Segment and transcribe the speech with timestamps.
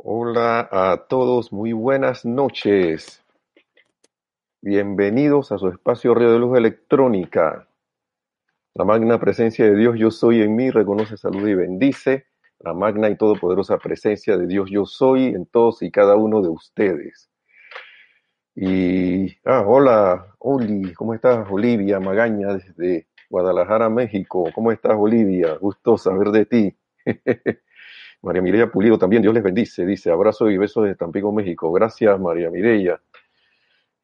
[0.00, 3.24] Hola a todos, muy buenas noches.
[4.62, 7.66] Bienvenidos a su espacio Río de Luz Electrónica.
[8.74, 12.26] La magna presencia de Dios Yo Soy en mí reconoce, saluda y bendice.
[12.60, 16.48] La magna y todopoderosa presencia de Dios Yo Soy en todos y cada uno de
[16.48, 17.28] ustedes.
[18.54, 21.44] Y, ah, hola, Oli, ¿cómo estás?
[21.50, 24.48] Olivia Magaña desde Guadalajara, México.
[24.54, 25.54] ¿Cómo estás, Olivia?
[25.54, 26.76] Gusto saber de ti.
[28.22, 31.70] María Mireya Pulido también, Dios les bendice, dice, abrazo y besos de Tampico, México.
[31.72, 33.00] Gracias, María Mireya.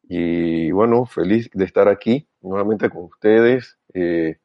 [0.07, 4.37] Y bueno, feliz de estar aquí nuevamente con ustedes, eh,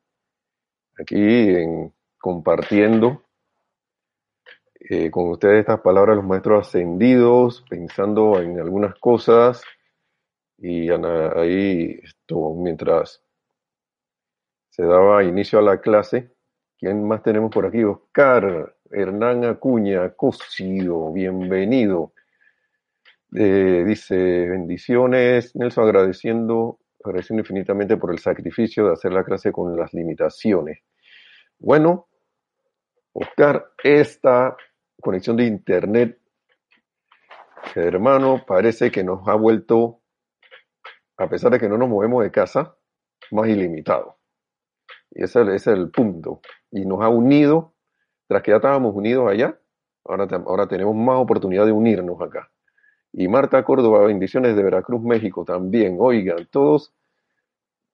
[0.98, 3.22] aquí en, compartiendo
[4.80, 9.62] eh, con ustedes estas palabras de los maestros ascendidos, pensando en algunas cosas.
[10.58, 12.00] Y ana- ahí,
[12.56, 13.22] mientras
[14.70, 16.30] se daba inicio a la clase,
[16.78, 17.82] ¿quién más tenemos por aquí?
[17.84, 22.12] Oscar Hernán Acuña, Cosío, bienvenido.
[23.36, 24.16] Eh, dice,
[24.48, 30.80] bendiciones, Nelson, agradeciendo, agradeciendo infinitamente por el sacrificio de hacer la clase con las limitaciones.
[31.58, 32.08] Bueno,
[33.12, 34.56] Oscar, esta
[35.00, 36.18] conexión de internet,
[37.76, 40.00] hermano, parece que nos ha vuelto,
[41.16, 42.74] a pesar de que no nos movemos de casa,
[43.30, 44.16] más ilimitado.
[45.12, 46.40] Y ese es el punto.
[46.72, 47.69] Y nos ha unido,
[48.30, 49.58] tras que ya estábamos unidos allá,
[50.04, 52.48] ahora, ahora tenemos más oportunidad de unirnos acá.
[53.12, 55.96] Y Marta Córdoba, bendiciones de Veracruz, México también.
[55.98, 56.94] Oigan, todos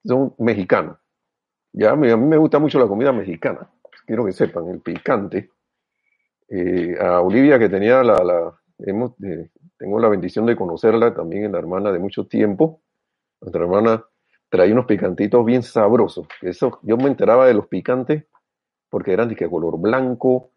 [0.04, 0.98] son mexicanos.
[1.72, 3.70] Ya a mí, me gusta mucho la comida mexicana.
[4.06, 5.50] Quiero que sepan, el picante.
[6.50, 9.48] Eh, a Olivia, que tenía la, la- eh,
[9.78, 12.82] tengo la bendición de conocerla, también es la hermana de mucho tiempo.
[13.40, 14.04] Nuestra hermana
[14.50, 16.28] traía unos picantitos bien sabrosos.
[16.42, 18.24] Eso, yo me enteraba de los picantes
[18.88, 20.50] porque eran de color blanco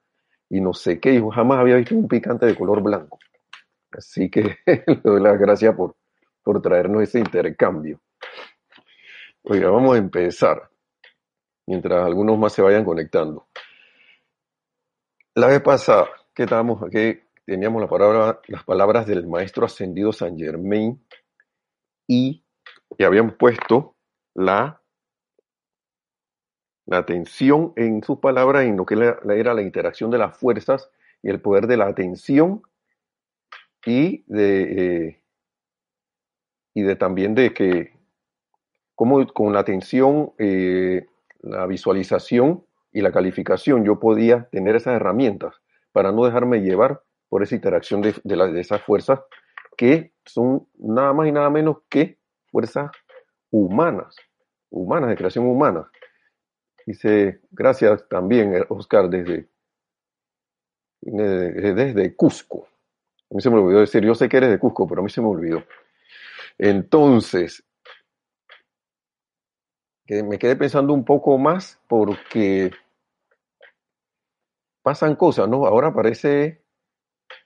[0.49, 1.15] y no sé qué.
[1.15, 3.19] Yo jamás había visto un picante de color blanco.
[3.91, 5.95] Así que le doy las gracias por,
[6.43, 7.99] por traernos ese intercambio.
[9.43, 10.69] Oiga, vamos a empezar,
[11.65, 13.47] mientras algunos más se vayan conectando.
[15.35, 20.37] La vez pasada, que estábamos aquí, teníamos la palabra, las palabras del maestro ascendido San
[20.37, 21.01] Germain
[22.07, 22.43] y,
[22.97, 23.95] y habíamos puesto
[24.35, 24.78] la,
[26.89, 30.89] la atención en sus palabras en lo que era, la interacción de las fuerzas
[31.21, 32.63] y el poder de la atención
[33.85, 35.23] y de, eh,
[36.73, 37.93] y de también de que
[38.95, 41.05] cómo con la atención, eh,
[41.41, 45.61] la visualización y la calificación yo podía tener esas herramientas
[45.91, 49.19] para no dejarme llevar por esa interacción de, de esas fuerzas
[49.77, 52.17] que son nada más y nada menos que
[52.51, 52.89] fuerzas
[53.51, 54.15] humanas,
[54.71, 55.87] humanas, de creación humana.
[56.89, 59.47] Dice, gracias también, eh, Oscar, desde,
[61.03, 62.67] eh, desde Cusco.
[63.29, 65.09] A mí se me olvidó decir, yo sé que eres de Cusco, pero a mí
[65.11, 65.63] se me olvidó.
[66.57, 67.63] Entonces,
[70.07, 72.71] que me quedé pensando un poco más porque
[74.81, 75.67] pasan cosas, ¿no?
[75.67, 76.63] Ahora parece,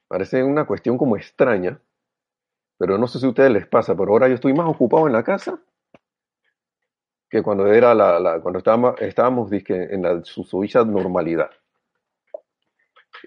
[0.08, 1.82] parece una cuestión como extraña,
[2.78, 5.12] pero no sé si a ustedes les pasa, pero ahora yo estoy más ocupado en
[5.12, 5.62] la casa
[7.34, 11.50] que cuando era la, la- cuando estábamos, estábamos dizque, en la susodicha normalidad.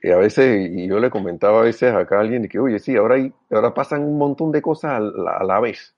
[0.02, 2.96] Y a veces, y yo le comentaba a veces acá a alguien que, oye, sí,
[2.96, 5.94] ahora, hay, ahora pasan un montón de cosas a la, a la vez.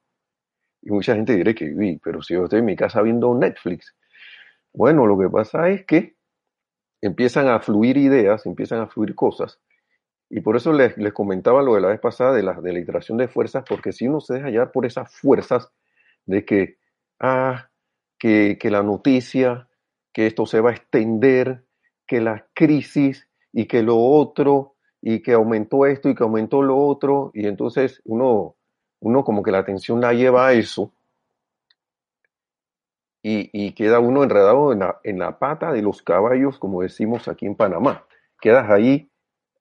[0.82, 3.94] Y mucha gente dirá que, uy, pero si yo estoy en mi casa viendo Netflix.
[4.74, 6.16] Bueno, lo que pasa es que
[7.02, 9.60] empiezan a fluir ideas, empiezan a fluir cosas.
[10.30, 12.80] Y por eso les, les comentaba lo de la vez pasada de la, de la
[12.80, 15.70] iteración de fuerzas, porque si uno se deja hallar por esas fuerzas
[16.26, 16.78] de que,
[17.20, 17.67] ah,
[18.18, 19.68] que, que la noticia,
[20.12, 21.64] que esto se va a extender,
[22.06, 26.76] que la crisis y que lo otro, y que aumentó esto y que aumentó lo
[26.76, 28.56] otro, y entonces uno,
[29.00, 30.92] uno como que la atención la lleva a eso
[33.22, 37.28] y, y queda uno enredado en la, en la pata de los caballos, como decimos
[37.28, 38.04] aquí en Panamá.
[38.40, 39.10] Quedas ahí,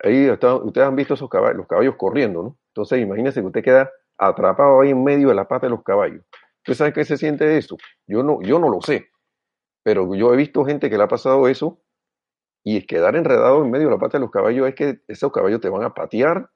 [0.04, 2.58] ahí está- ustedes han visto esos caballos, los caballos corriendo, ¿no?
[2.70, 6.24] Entonces imagínense que usted queda atrapado ahí en medio de la pata de los caballos.
[6.68, 7.78] ¿Usted sabe qué se siente eso?
[8.08, 9.08] Yo no, yo no lo sé,
[9.84, 11.82] pero yo he visto gente que le ha pasado eso
[12.62, 15.62] y quedar enredado en medio de la pata de los caballos es que esos caballos
[15.62, 16.50] te van a patear,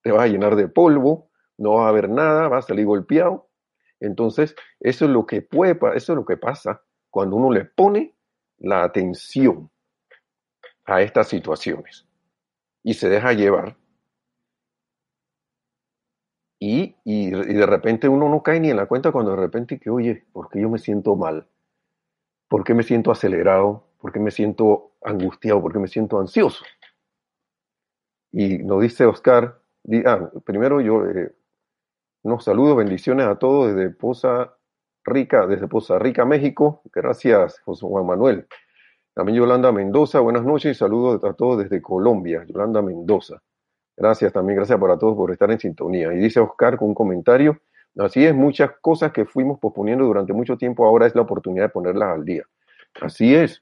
[0.00, 1.28] te vas a llenar de polvo,
[1.58, 3.50] no vas a ver nada, vas a salir golpeado.
[4.00, 8.16] Entonces, eso es lo que puede, eso es lo que pasa cuando uno le pone
[8.56, 9.70] la atención
[10.86, 12.08] a estas situaciones
[12.82, 13.76] y se deja llevar
[16.58, 19.90] y, y, de repente uno no cae ni en la cuenta cuando de repente que,
[19.90, 21.46] oye, ¿por qué yo me siento mal?
[22.48, 23.84] ¿Por qué me siento acelerado?
[23.98, 25.60] ¿Por qué me siento angustiado?
[25.60, 26.64] ¿Por qué me siento ansioso?
[28.32, 29.60] Y nos dice Oscar,
[30.06, 31.34] ah, primero yo, eh,
[32.22, 34.56] unos saludos, bendiciones a todos desde Poza
[35.04, 36.82] Rica, desde Poza Rica, México.
[36.92, 38.46] Gracias, José Juan Manuel.
[39.14, 43.42] También Yolanda Mendoza, buenas noches y saludos a todos desde Colombia, Yolanda Mendoza.
[43.96, 46.12] Gracias también, gracias para todos por estar en sintonía.
[46.12, 47.60] Y dice Oscar con un comentario,
[47.98, 51.70] así es, muchas cosas que fuimos posponiendo durante mucho tiempo, ahora es la oportunidad de
[51.70, 52.44] ponerlas al día.
[53.00, 53.60] Así es.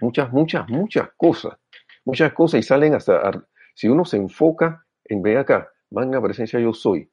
[0.00, 1.54] Muchas, muchas, muchas cosas.
[2.04, 6.74] Muchas cosas y salen hasta, si uno se enfoca en, ve acá, magna presencia yo
[6.74, 7.10] soy,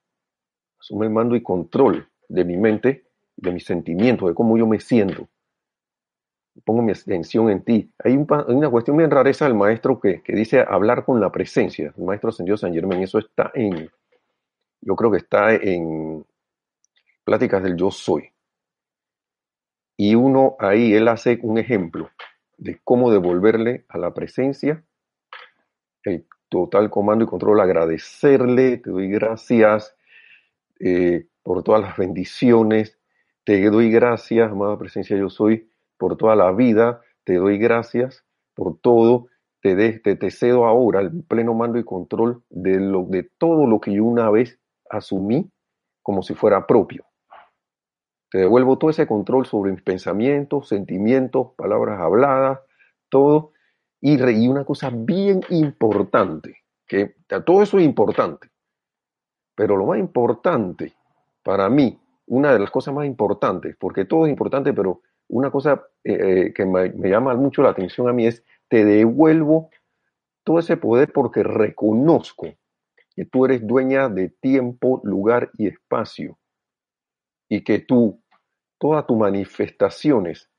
[0.79, 3.05] asume el mando y control de mi mente,
[3.37, 5.29] de mis sentimientos, de cómo yo me siento.
[6.65, 7.91] Pongo mi atención en ti.
[8.03, 11.93] Hay, una cuestión bien rareza del maestro que, dice hablar con la presencia.
[11.97, 13.89] El maestro ascendido San Germán, eso está en,
[14.81, 16.25] yo creo que está en
[17.23, 18.29] Pláticas del Yo Soy.
[19.97, 22.09] Y uno ahí, él hace un ejemplo
[22.57, 24.83] de cómo devolverle a la presencia
[26.03, 29.95] el total comando y control, agradecerle, te doy gracias
[30.79, 32.97] eh, por todas las bendiciones,
[33.43, 35.70] te doy gracias, amada presencia yo soy,
[36.01, 38.25] por toda la vida, te doy gracias
[38.55, 39.27] por todo,
[39.61, 43.93] te, te, cedo ahora el pleno mando y control de, lo, de todo lo que
[43.93, 44.59] yo una vez
[44.89, 45.51] asumí
[46.01, 47.05] como si fuera propio.
[48.31, 52.61] Te devuelvo todo ese control sobre mis pensamientos, sentimientos, palabras habladas,
[53.09, 53.51] todo.
[54.01, 57.13] Y, y una cosa bien importante, que
[57.45, 58.49] todo eso es importante,
[59.53, 60.93] pero lo más importante
[61.43, 65.01] para mí, una de las cosas más importantes, porque todo es importante, pero
[65.31, 69.69] una cosa eh, eh, que me, llama mucho la atención a mí es, te devuelvo
[70.43, 72.47] todo ese poder porque reconozco
[73.15, 76.37] que tú eres dueña de tiempo, lugar y espacio
[77.49, 78.21] y que tú,
[78.77, 80.49] todas tus manifestaciones,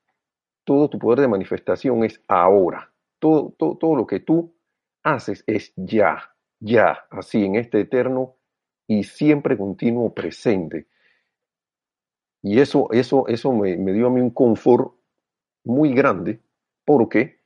[0.63, 2.91] todo tu poder de manifestación es ahora.
[3.19, 4.55] Todo, todo, todo lo que tú
[5.03, 8.35] haces es ya, ya, así en este eterno
[8.87, 10.87] y siempre continuo presente.
[12.43, 14.93] Y eso, eso, eso me, dio a mí un confort
[15.63, 16.41] muy grande
[16.85, 17.39] porque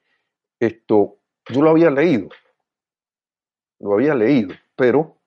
[0.59, 2.29] esto, yo lo había leído,
[3.79, 5.17] lo había leído, pero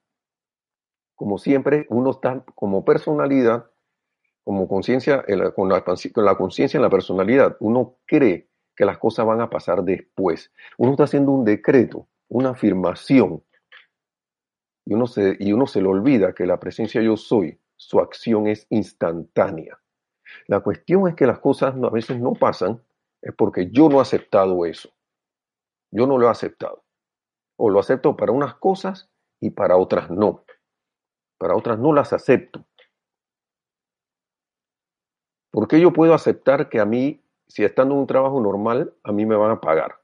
[1.14, 3.70] como siempre, uno está como personalidad
[4.42, 5.24] como conciencia,
[5.54, 5.84] con la,
[6.16, 10.50] la conciencia en la personalidad, uno cree que las cosas van a pasar después.
[10.78, 13.44] Uno está haciendo un decreto, una afirmación,
[14.86, 18.46] y uno se, y uno se le olvida que la presencia yo soy, su acción
[18.46, 19.80] es instantánea.
[20.46, 22.82] La cuestión es que las cosas a veces no pasan,
[23.22, 24.90] es porque yo no he aceptado eso.
[25.90, 26.84] Yo no lo he aceptado.
[27.56, 29.10] O lo acepto para unas cosas
[29.40, 30.44] y para otras no.
[31.38, 32.66] Para otras no las acepto.
[35.50, 39.10] ¿Por qué yo puedo aceptar que a mí, si estando en un trabajo normal, a
[39.10, 40.02] mí me van a pagar?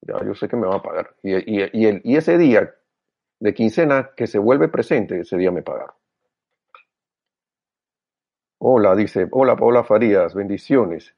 [0.00, 1.14] Ya, yo sé que me van a pagar.
[1.22, 2.74] Y, y, y ese día
[3.38, 6.01] de quincena que se vuelve presente, ese día me pagaron.
[8.64, 11.16] Hola, dice, hola Paola Farías, bendiciones.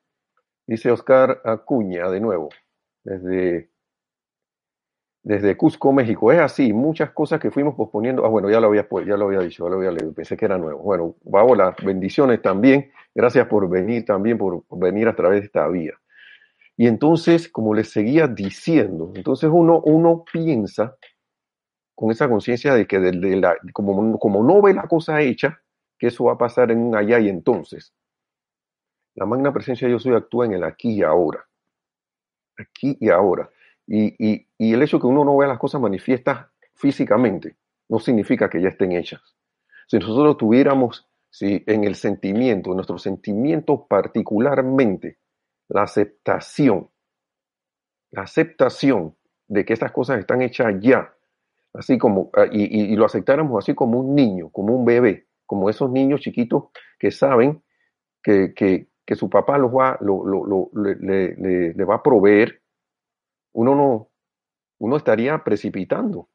[0.66, 2.48] Dice Oscar Acuña de nuevo,
[3.04, 3.68] desde
[5.22, 6.32] desde Cusco, México.
[6.32, 8.24] Es así, muchas cosas que fuimos posponiendo.
[8.24, 10.46] Ah, bueno, ya lo había, ya lo había dicho, ya lo había leído, pensé que
[10.46, 10.82] era nuevo.
[10.82, 12.90] Bueno, Paola, bendiciones también.
[13.14, 15.92] Gracias por venir también, por venir a través de esta vía.
[16.78, 20.96] Y entonces, como les seguía diciendo, entonces uno, uno piensa
[21.94, 25.60] con esa conciencia de que la, como, como no ve la cosa hecha,
[26.06, 27.92] eso va a pasar en un allá y entonces.
[29.14, 31.46] La magna presencia de yo soy actúa en el aquí y ahora.
[32.56, 33.48] Aquí y ahora.
[33.86, 37.56] Y, el hecho de que uno no vea las cosas manifiestas físicamente
[37.88, 39.36] no significa que ya estén hechas.
[39.86, 45.18] Si nosotros tuviéramos si en el sentimiento, en nuestro sentimiento particularmente,
[45.68, 46.90] la aceptación,
[48.12, 49.16] la aceptación
[49.48, 51.12] de que estas cosas están hechas ya,
[51.72, 55.90] así como, ah, y, lo aceptáramos así como un niño, como un bebé, como esos
[55.90, 56.64] niños chiquitos
[56.98, 57.62] que saben
[58.22, 62.62] que, su papá los va, le va a proveer
[63.52, 64.10] uno no,
[64.78, 66.28] uno estaría precipitando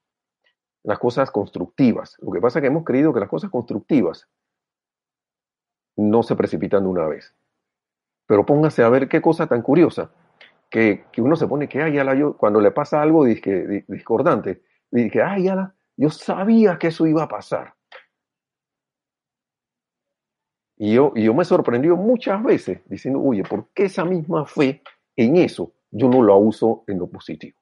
[0.83, 2.15] las cosas constructivas.
[2.19, 4.27] Lo que pasa es que hemos creído que las cosas constructivas
[5.97, 7.35] no se precipitan de una vez.
[8.25, 10.11] Pero póngase a ver qué cosa tan curiosa,
[10.69, 14.61] que, uno se pone que, ay, la yo, cuando le pasa algo discordante,
[14.91, 17.73] ay, la yo sabía que eso iba a pasar.
[20.79, 24.81] Y yo, y yo me sorprendió muchas veces diciendo, oye, ¿por qué esa misma fe
[25.15, 27.57] en eso yo no lo uso en lo positivo,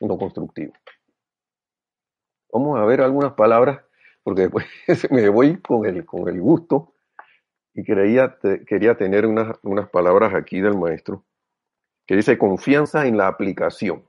[0.00, 0.72] en lo constructivo.
[2.52, 3.82] Vamos a ver algunas palabras,
[4.22, 4.66] porque después
[5.10, 6.94] me voy con el, con el gusto
[7.74, 11.24] y creía, quería tener unas, unas palabras aquí del maestro,
[12.06, 14.08] que dice confianza en la aplicación.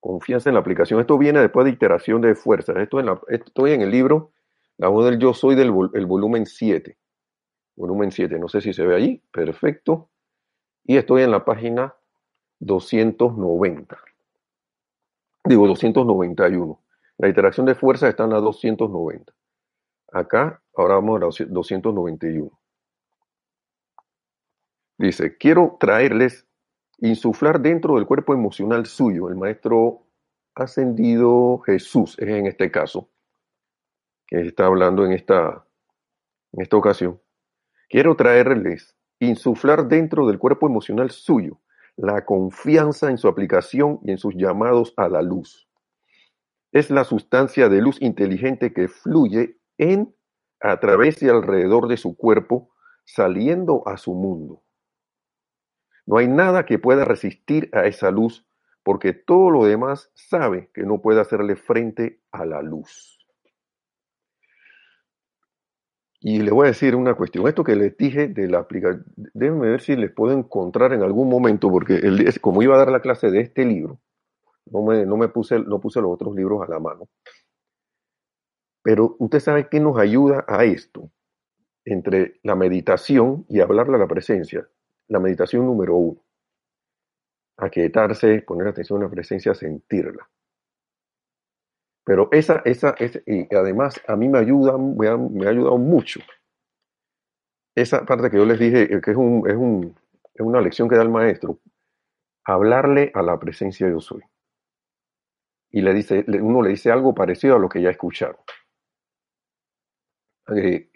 [0.00, 1.00] confianza en la aplicación.
[1.00, 2.76] Esto viene después de iteración de fuerzas.
[2.78, 4.32] Esto en la, estoy en el libro
[4.78, 6.96] La voz del yo soy del el volumen 7.
[7.76, 9.22] Volumen 7, no sé si se ve allí.
[9.30, 10.08] Perfecto.
[10.84, 11.94] Y estoy en la página
[12.60, 13.98] 290.
[15.44, 16.80] Digo, 291.
[17.18, 19.32] La iteración de fuerzas está en la 290.
[20.12, 22.50] Acá, ahora vamos a la 291.
[24.98, 26.46] Dice, quiero traerles,
[26.98, 30.06] insuflar dentro del cuerpo emocional suyo, el maestro
[30.54, 33.10] ascendido Jesús, es en este caso,
[34.26, 35.66] que está hablando en esta,
[36.52, 37.20] en esta ocasión.
[37.88, 41.60] Quiero traerles, insuflar dentro del cuerpo emocional suyo,
[41.96, 45.68] la confianza en su aplicación y en sus llamados a la luz.
[46.72, 50.14] Es la sustancia de luz inteligente que fluye en,
[50.60, 52.70] a través y alrededor de su cuerpo,
[53.04, 54.64] saliendo a su mundo.
[56.06, 58.46] No hay nada que pueda resistir a esa luz,
[58.82, 63.15] porque todo lo demás sabe que no puede hacerle frente a la luz.
[66.28, 67.46] Y le voy a decir una cuestión.
[67.46, 71.28] Esto que les dije de la aplicación, déjenme ver si les puedo encontrar en algún
[71.28, 72.00] momento, porque
[72.40, 74.00] como iba a dar la clase de este libro,
[74.64, 77.08] no me, no me puse, no puse los otros libros a la mano.
[78.82, 81.12] Pero usted sabe qué nos ayuda a esto,
[81.84, 84.68] entre la meditación y hablarle a la presencia
[85.06, 86.24] la meditación número uno.
[87.58, 90.28] Aquietarse, poner atención en la presencia, sentirla.
[92.06, 92.94] Pero esa, esa,
[93.26, 96.20] y además a mí me ayuda, me ha, ayudado mucho.
[97.74, 99.92] Esa parte que yo les dije, eh, que es, un, es, un,
[100.32, 101.58] es una lección que da el maestro,
[102.44, 104.22] hablarle a la presencia yo soy.
[105.72, 108.38] Y le dice, uno le dice algo parecido a lo que ya escucharon.
[110.56, 110.88] Eh,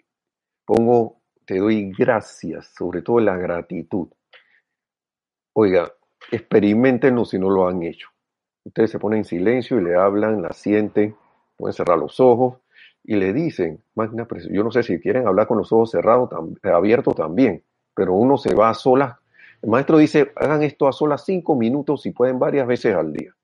[0.65, 4.07] pongo te doy gracias, sobre todo la gratitud.
[5.53, 5.91] Oiga,
[6.31, 8.07] experimentenlo si no lo han hecho.
[8.63, 11.15] Ustedes se ponen en silencio y le hablan, la sienten,
[11.57, 12.59] pueden cerrar los ojos
[13.03, 16.29] y le dicen, magna yo no sé si quieren hablar con los ojos cerrados,
[16.63, 17.63] abiertos también,
[17.95, 19.17] pero uno se va a solas.
[19.61, 23.35] El maestro dice, hagan esto a solas cinco minutos y pueden varias veces al día.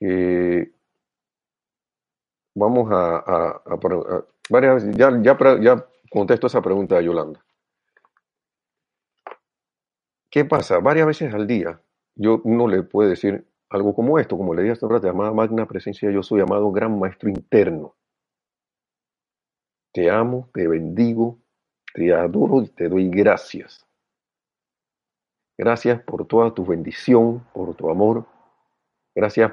[0.00, 0.72] Eh,
[2.54, 3.62] vamos a,
[4.48, 7.44] varias ya, ya, ya contesto esa pregunta de Yolanda.
[10.30, 10.78] ¿Qué pasa?
[10.78, 11.80] Varias veces al día,
[12.20, 15.32] yo uno le puede decir algo como esto, como le dije hace un rato, llamada
[15.32, 17.96] magna presencia, yo soy llamado gran maestro interno.
[19.90, 21.38] Te amo, te bendigo,
[21.94, 23.86] te adoro y te doy gracias.
[25.56, 28.26] Gracias por toda tu bendición, por tu amor.
[29.14, 29.52] Gracias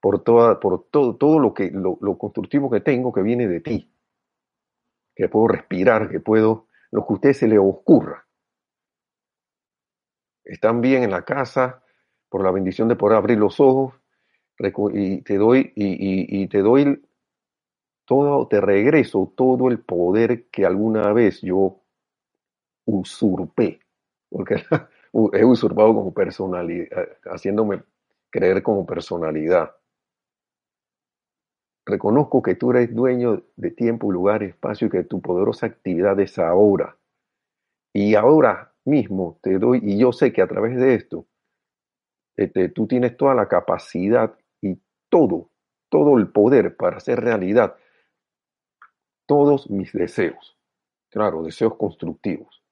[0.00, 3.92] por, toda, por todo, todo lo, que, lo, constructivo que tengo que viene de ti,
[5.14, 8.26] que puedo respirar, que puedo, lo que a usted se le ocurra.
[10.44, 11.84] Están bien en la casa
[12.30, 13.94] por la bendición de poder abrir los ojos
[14.92, 17.02] y te doy, y, te doy
[18.04, 21.80] todo, te regreso todo el poder que alguna vez yo
[22.84, 23.80] usurpé,
[24.28, 24.56] porque
[25.32, 27.82] he usurpado como personalidad, haciéndome
[28.28, 29.74] creer como personalidad.
[31.86, 36.38] Reconozco que tú eres dueño de tiempo, lugar, espacio y que tu poderosa actividad es
[36.38, 36.96] ahora.
[37.92, 41.26] Y ahora mismo te doy, y yo sé que a través de esto,
[42.40, 44.78] este, tú tienes toda la capacidad y
[45.10, 45.50] todo,
[45.90, 47.76] todo el poder para hacer realidad
[49.26, 50.56] todos mis deseos.
[51.10, 52.64] Claro, deseos constructivos.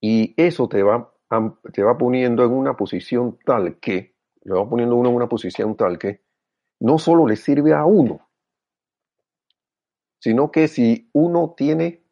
[0.00, 1.12] Y eso te va,
[1.72, 5.76] te va poniendo en una posición tal que, le va poniendo uno en una posición
[5.76, 6.22] tal que
[6.78, 8.28] no solo le sirve a uno,
[10.20, 12.04] sino que si uno tiene,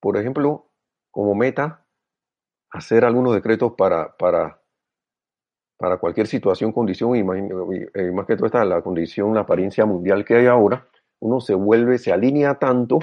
[0.00, 0.72] por ejemplo,
[1.12, 1.86] como meta
[2.70, 4.60] hacer algunos decretos para, para,
[5.84, 10.34] para cualquier situación, condición, y más, que todo está la condición, la apariencia mundial que
[10.34, 10.88] hay ahora,
[11.20, 13.00] uno se vuelve, se alinea tanto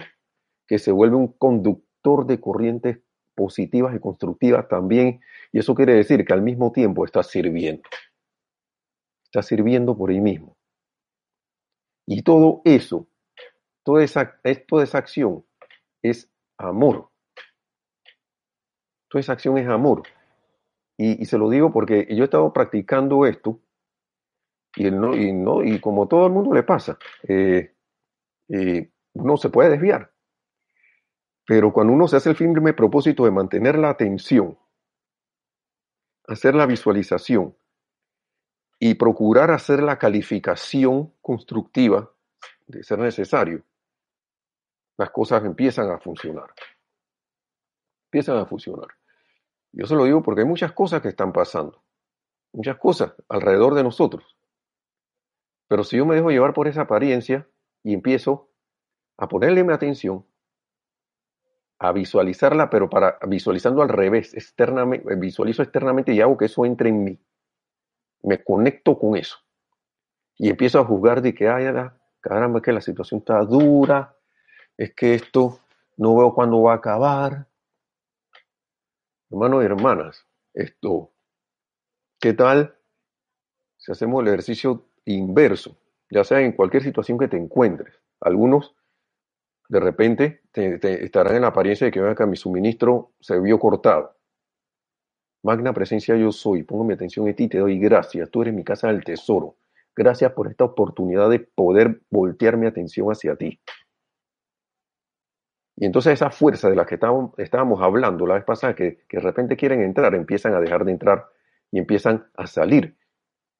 [0.65, 2.97] que se vuelve un conductor de corrientes
[3.35, 5.21] positivas y constructivas también,
[5.51, 7.83] y eso quiere decir que al mismo tiempo está sirviendo,
[9.25, 10.57] está sirviendo por ahí mismo.
[12.07, 13.07] Y todo eso,
[13.83, 15.45] toda esa, toda esa acción
[16.01, 17.11] es amor.
[19.07, 20.01] Toda esa acción es amor.
[21.03, 23.59] Y, se lo digo porque yo he estado practicando esto
[24.75, 27.73] y, no, y, no, y como todo el mundo le pasa, eh,
[28.49, 30.11] eh, uno se puede desviar.
[31.47, 34.59] Pero cuando uno se hace el firme propósito de mantener la atención,
[36.27, 37.57] hacer la visualización
[38.77, 42.11] y procurar hacer la calificación constructiva
[42.67, 43.63] de ser necesario,
[44.97, 46.53] las cosas empiezan a funcionar.
[48.05, 49.00] Empiezan a funcionar.
[49.73, 51.83] Yo se lo digo porque hay muchas cosas que están pasando.
[52.53, 54.37] muchas cosas alrededor de nosotros.
[55.67, 57.47] Pero si yo me dejo llevar por esa apariencia
[57.83, 58.49] y empiezo
[59.17, 60.25] a ponerle mi atención,
[61.79, 66.89] a visualizarla, pero para visualizando al revés, externamente, visualizo externamente y hago que eso entre
[66.89, 67.19] en mí.
[68.23, 69.37] Me conecto con eso.
[70.37, 71.65] Y empiezo a juzgar de que, ay,
[72.19, 74.15] caramba, es que la situación está dura,
[74.77, 75.59] es que esto
[75.97, 77.47] no veo cuándo va a acabar.
[79.31, 81.13] Hermanos y hermanas, esto,
[82.19, 82.75] ¿qué tal
[83.77, 85.77] si hacemos el ejercicio inverso?
[86.09, 87.97] Ya sea en cualquier situación que te encuentres.
[88.19, 88.75] Algunos
[89.69, 94.17] de repente te, estarán en la apariencia de que, que mi suministro se vio cortado.
[95.43, 98.65] Magna presencia yo soy, pongo mi atención en ti, te doy gracias, tú eres mi
[98.65, 99.55] casa del tesoro.
[99.95, 103.61] Gracias por esta oportunidad de poder voltear mi atención hacia ti.
[105.81, 109.57] Y entonces esa fuerza de la que estábamos, hablando la vez pasada, que, de repente
[109.57, 111.25] quieren entrar, empiezan a dejar de entrar
[111.71, 112.95] y empiezan a salir.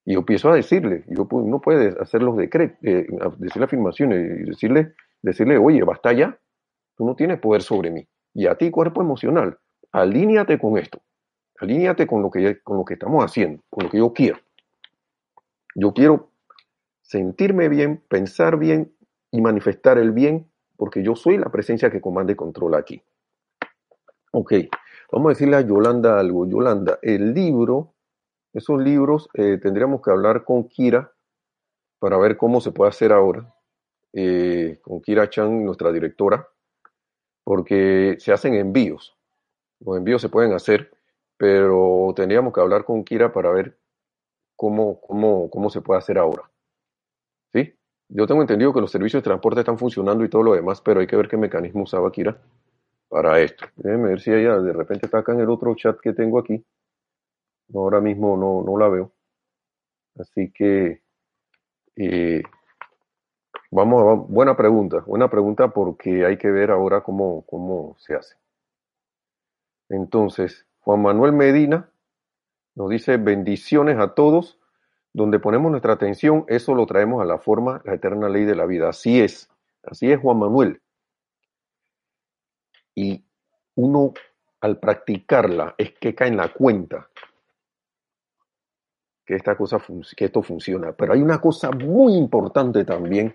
[0.05, 3.07] Y yo empiezo a decirle, yo, no puedes hacer los decretos, eh,
[3.39, 6.37] decir afirmaciones y decirle, decirle, oye, basta ya,
[6.95, 8.07] tú no tienes poder sobre mí.
[8.35, 9.57] Y a ti, cuerpo emocional,
[9.91, 11.01] alíñate con esto,
[11.57, 14.37] alíñate con lo, que, con lo que estamos haciendo, con lo que yo quiero.
[15.73, 16.29] Yo quiero
[17.01, 18.93] sentirme bien, pensar bien
[19.31, 20.50] y manifestar el bien
[20.81, 22.99] porque yo soy la presencia que comanda y controla aquí.
[24.31, 24.53] Ok,
[25.11, 26.47] vamos a decirle a Yolanda algo.
[26.47, 27.93] Yolanda, el libro,
[28.51, 31.13] esos libros eh, tendríamos que hablar con Kira
[31.99, 33.53] para ver cómo se puede hacer ahora,
[34.13, 36.47] eh, con Kira Chan, nuestra directora,
[37.43, 39.15] porque se hacen envíos.
[39.81, 40.89] Los envíos se pueden hacer,
[41.37, 43.77] pero tendríamos que hablar con Kira para ver
[44.55, 46.50] cómo, cómo, cómo se puede hacer ahora.
[48.13, 50.99] Yo tengo entendido que los servicios de transporte están funcionando y todo lo demás, pero
[50.99, 52.37] hay que ver qué mecanismo usaba Kira
[53.07, 53.65] para esto.
[53.77, 56.61] Déjenme ver si ella de repente está acá en el otro chat que tengo aquí.
[57.73, 59.13] Ahora mismo no, no la veo.
[60.19, 61.01] Así que,
[61.95, 62.43] eh,
[63.71, 68.35] vamos a, buena pregunta, buena pregunta porque hay que ver ahora cómo, cómo se hace.
[69.87, 71.89] Entonces, Juan Manuel Medina
[72.75, 74.60] nos dice bendiciones a todos
[75.13, 78.65] donde ponemos nuestra atención, eso lo traemos a la forma, la eterna ley de la
[78.65, 78.89] vida.
[78.89, 79.49] Así es,
[79.83, 80.81] así es Juan Manuel.
[82.95, 83.23] Y
[83.75, 84.13] uno
[84.61, 87.09] al practicarla es que cae en la cuenta
[89.25, 89.79] que esta cosa
[90.15, 90.93] que esto funciona.
[90.93, 93.33] Pero hay una cosa muy importante también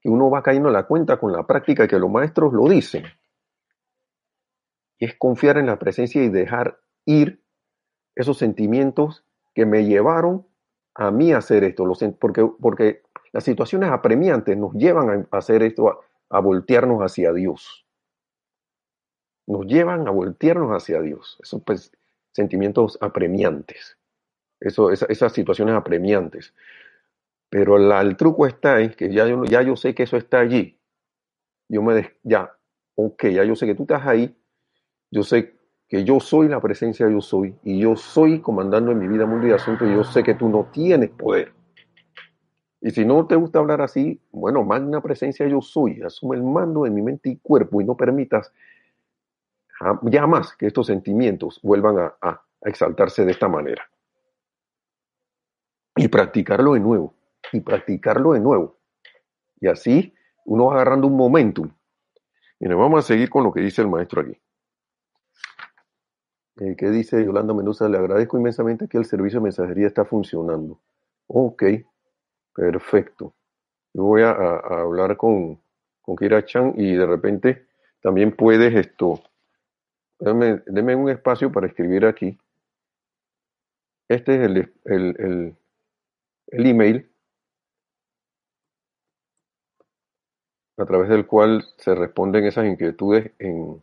[0.00, 3.04] que uno va cayendo en la cuenta con la práctica que los maestros lo dicen.
[4.98, 7.42] Y es confiar en la presencia y dejar ir
[8.14, 9.24] esos sentimientos
[9.54, 10.46] que me llevaron
[10.94, 11.84] a mí hacer esto,
[12.18, 13.02] porque, porque
[13.32, 17.84] las situaciones apremiantes nos llevan a hacer esto, a, voltearnos hacia Dios.
[19.46, 21.38] Nos llevan a voltearnos hacia Dios.
[21.42, 21.92] Esos pues,
[22.32, 23.98] sentimientos apremiantes.
[24.60, 26.54] Esas situaciones apremiantes.
[27.50, 30.78] Pero el truco está en que ya yo, ya yo sé que eso está allí.
[31.68, 32.56] Yo me, ya,
[32.94, 34.36] ok, ya yo sé que tú estás ahí.
[35.10, 35.56] Yo sé
[35.88, 39.46] que yo soy la presencia yo soy y yo soy comandando en mi vida mundo
[39.46, 41.52] y asunto y yo sé que tú no tienes poder.
[42.80, 46.86] Y si no te gusta hablar así, bueno, magna presencia yo soy, asume el mando
[46.86, 48.52] en mi mente y cuerpo y no permitas
[50.02, 53.82] ya más que estos sentimientos vuelvan a, a exaltarse de esta manera.
[55.96, 57.14] Y practicarlo de nuevo,
[57.52, 58.78] y practicarlo de nuevo.
[59.60, 61.70] Y así uno va agarrando un momentum.
[62.60, 64.38] Y nos vamos a seguir con lo que dice el maestro aquí.
[66.56, 67.88] Eh, ¿Qué dice Yolanda Mendoza?
[67.88, 70.80] Le agradezco inmensamente que el servicio de mensajería está funcionando.
[71.26, 71.64] Ok,
[72.54, 73.34] perfecto.
[73.92, 75.60] Yo voy a, hablar con,
[76.02, 77.66] con Kira Chan y de repente
[78.00, 79.20] también puedes esto.
[80.18, 82.38] Deme, un espacio para escribir aquí.
[84.08, 85.56] Este es el, el,
[86.48, 87.10] el email
[90.76, 93.82] a través del cual se responden esas inquietudes en,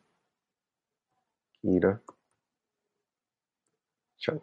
[1.62, 2.02] Kira
[4.18, 4.42] Chan.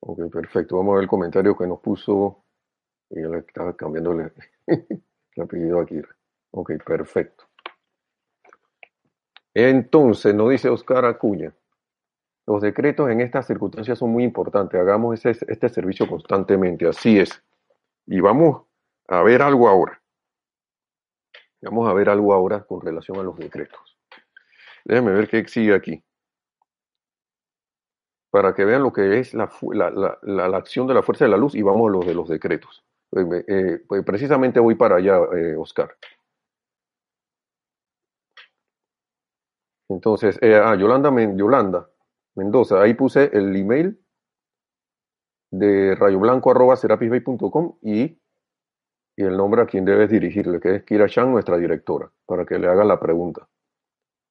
[0.00, 0.76] Ok, perfecto.
[0.76, 2.43] Vamos a ver el comentario que nos puso
[3.14, 4.12] y yo le estaba cambiando
[4.66, 6.00] el apellido aquí.
[6.50, 7.44] Ok, perfecto.
[9.54, 11.54] Entonces, nos dice Oscar Acuña,
[12.46, 14.78] los decretos en estas circunstancias son muy importantes.
[14.78, 16.86] Hagamos este servicio constantemente.
[16.86, 17.42] Así es.
[18.06, 18.64] Y vamos
[19.08, 20.02] a ver algo ahora.
[21.62, 23.98] Vamos a ver algo ahora con relación a los decretos.
[24.84, 26.04] Déjenme ver qué sigue aquí.
[28.30, 29.44] Para que vean lo que es la,
[30.54, 32.84] acción de la fuerza de la luz y vamos a los de los decretos.
[33.16, 35.96] Eh, eh, pues precisamente voy para allá, eh, Oscar.
[39.88, 41.88] Entonces, ah, Yolanda, Yolanda
[42.34, 43.98] Mendoza, ahí puse el email
[45.50, 48.02] de rayoblanco.com y,
[49.16, 52.58] y el nombre a quien debes dirigirle, que es Kira Chan, nuestra directora, para que
[52.58, 53.48] le haga la pregunta.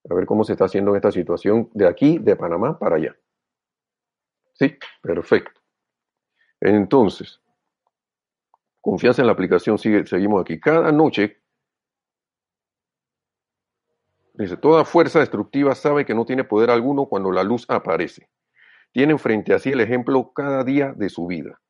[0.09, 3.15] A ver cómo se está haciendo en esta situación de aquí, de Panamá, para allá.
[4.53, 5.61] Sí, perfecto.
[6.59, 7.42] Entonces,
[8.83, 10.59] confianza en la aplicación, sigue, seguimos aquí.
[10.59, 11.41] Cada noche,
[14.33, 18.27] dice, toda fuerza destructiva sabe que no tiene poder alguno cuando la luz aparece.
[18.91, 21.61] Tienen frente a sí el ejemplo cada día de su vida.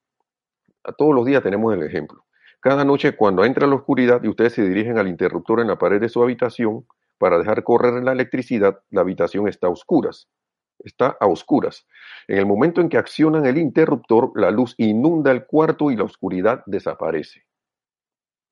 [0.84, 2.26] A todos los días tenemos el ejemplo.
[2.60, 6.02] Cada noche cuando entra la oscuridad y ustedes se dirigen al interruptor en la pared
[6.02, 6.88] de su habitación
[7.20, 10.28] para dejar correr la electricidad, la habitación está a oscuras.
[10.84, 11.88] Está a oscuras.
[12.28, 16.04] En el momento en que accionan el interruptor, la luz inunda el cuarto y la
[16.04, 17.46] oscuridad desaparece.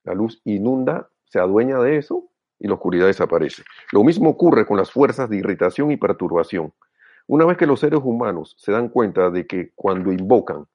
[0.04, 3.62] La luz inunda, se adueña de eso y la oscuridad desaparece.
[3.92, 6.72] Lo mismo ocurre con las fuerzas de irritación y perturbación.
[7.26, 10.66] Una vez que los seres humanos se dan cuenta de que cuando invocan,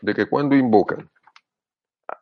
[0.00, 1.10] de que cuando invocan,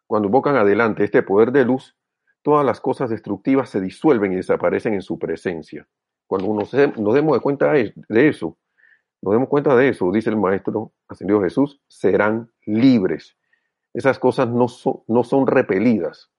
[0.06, 1.96] cuando invocan adelante este poder de luz,
[2.42, 5.86] todas las cosas destructivas se disuelven y desaparecen en su presencia.
[6.30, 8.56] Cuando nos, nos demos de cuenta de eso,
[9.20, 13.36] nos demos cuenta de eso, dice el Maestro Ascendido Jesús, serán libres.
[13.94, 16.30] Esas cosas no son, no son repelidas.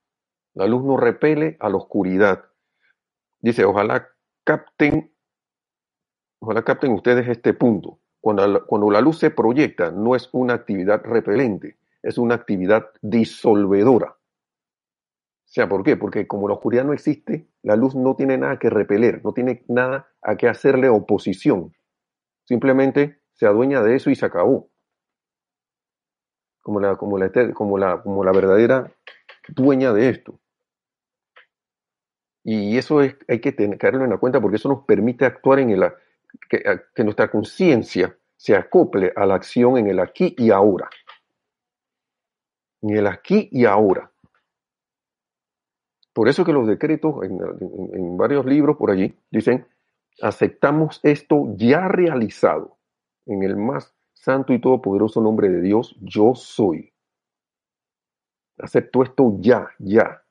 [0.54, 2.46] La luz no repele a la oscuridad.
[3.42, 4.08] Dice, ojalá
[4.46, 5.12] capten
[6.40, 8.00] Ojalá capten ustedes este punto.
[8.22, 12.88] Cuando la, cuando la luz se proyecta, no es una actividad repelente, es una actividad
[13.02, 14.16] disolvedora.
[15.52, 15.98] Sea, ¿por qué?
[15.98, 19.66] Porque como la oscuridad no existe, la luz no tiene nada que repeler, no tiene
[19.68, 21.76] nada a que hacerle oposición.
[22.46, 24.70] Simplemente se adueña de eso y se acabó.
[26.62, 28.94] Como la, como la, como la, como la verdadera
[29.50, 30.40] dueña de esto.
[32.46, 35.72] Y eso es, hay que tenerlo en la cuenta porque eso nos permite actuar en
[35.72, 35.84] el,
[36.48, 40.90] que, nuestra conciencia se acople a la acción en el aquí y ahora.
[42.82, 44.11] En el aquí y ahora.
[46.14, 49.66] Por eso que los decretos en, varios libros por allí dicen,
[50.22, 52.78] aceptamos esto ya realizado
[53.26, 56.92] en el más santo y todopoderoso nombre de Dios, yo soy.
[58.58, 60.22] Acepto esto ya, ya.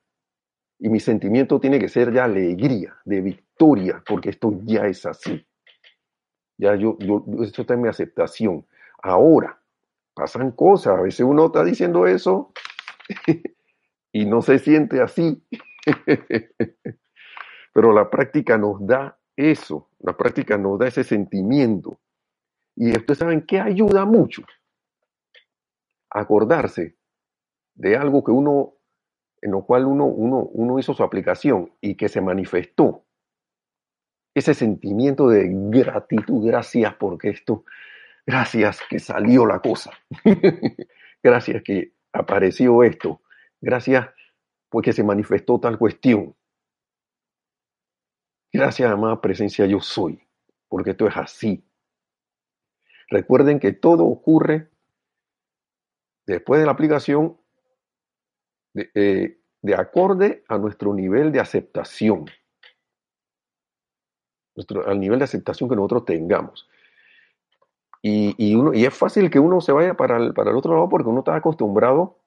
[0.79, 5.45] Y mi sentimiento tiene que ser de alegría, de victoria, porque esto ya es así.
[6.57, 8.65] Ya yo, yo, esto está en mi aceptación.
[9.01, 9.59] Ahora,
[10.13, 10.97] pasan cosas.
[10.97, 12.53] A veces uno está diciendo eso
[14.11, 15.43] y no se siente así.
[17.73, 19.89] Pero la práctica nos da eso.
[19.99, 21.99] La práctica nos da ese sentimiento.
[22.75, 24.43] Y ustedes saben que ayuda mucho.
[26.09, 26.97] Acordarse
[27.75, 28.73] de algo que uno,
[29.41, 33.05] en lo cual uno, uno, uno hizo su aplicación y que se manifestó
[34.33, 37.65] ese sentimiento de gratitud, gracias porque esto,
[38.25, 39.91] gracias que salió la cosa,
[41.23, 43.21] gracias que apareció esto,
[43.59, 44.07] gracias
[44.71, 46.35] porque se manifestó tal cuestión.
[48.51, 50.27] Gracias, amada presencia, yo soy,
[50.67, 51.63] porque esto es así.
[53.09, 54.71] Recuerden que todo ocurre
[56.25, 57.37] después de la aplicación
[58.73, 62.25] de, eh, de acorde a nuestro nivel de aceptación
[64.85, 66.67] al nivel de aceptación que nosotros tengamos.
[68.03, 70.89] Y, uno, y es fácil que uno se vaya para el, para el otro lado
[70.89, 72.20] porque uno está acostumbrado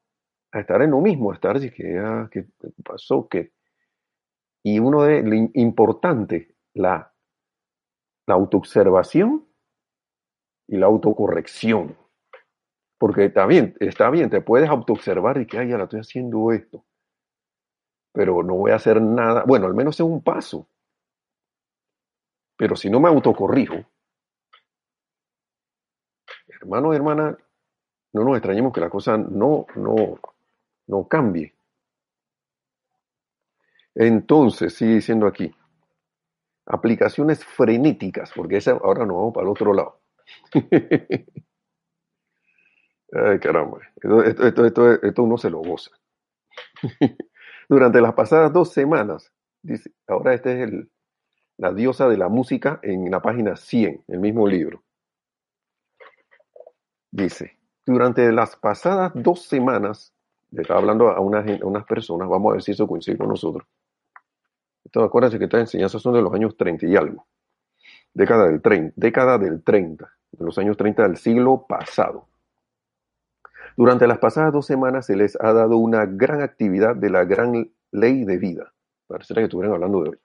[0.55, 2.47] a estar en lo mismo, a estar que, ah, ¿qué
[2.85, 3.29] pasó?
[3.29, 3.53] que
[4.62, 7.12] Y uno de lo importante, la,
[8.27, 9.49] la autoobservación
[10.69, 11.99] y la autocorrección.
[12.99, 16.53] Porque está bien, está bien, te puedes autoobservar y que, ay, ya la estoy haciendo
[16.53, 16.85] esto.
[18.12, 19.43] Pero no voy a hacer nada.
[19.45, 20.69] Bueno, al menos es un paso.
[22.57, 23.85] Pero si no me autocorrijo,
[26.47, 27.37] hermano y hermana,
[28.12, 30.21] no nos extrañemos que la cosa no, no,
[30.87, 31.55] no cambie.
[33.94, 35.55] Entonces, sigue diciendo aquí,
[36.66, 40.01] aplicaciones frenéticas, porque esa, ahora nos vamos para el otro lado.
[43.12, 45.90] Ay, caramba, esto, esto, esto, esto, uno se lo goza.
[47.68, 50.90] Durante las pasadas dos semanas, dice, ahora este es el,
[51.59, 54.83] la diosa de la música en la página 100, el mismo libro.
[57.11, 60.13] Dice, durante las pasadas dos semanas,
[60.55, 63.67] le estaba hablando a unas, personas, vamos a ver si eso coincide con nosotros,
[64.85, 67.27] Entonces, acuérdense que estas enseñanzas son de los años 30 y algo.
[68.12, 72.29] Década del 30, década del 30, de los años 30 del siglo pasado.
[73.77, 77.73] Durante las pasadas dos semanas se les ha dado una gran actividad de la gran
[77.90, 78.73] ley de vida.
[79.09, 80.19] Parece que estuvieran hablando de hoy.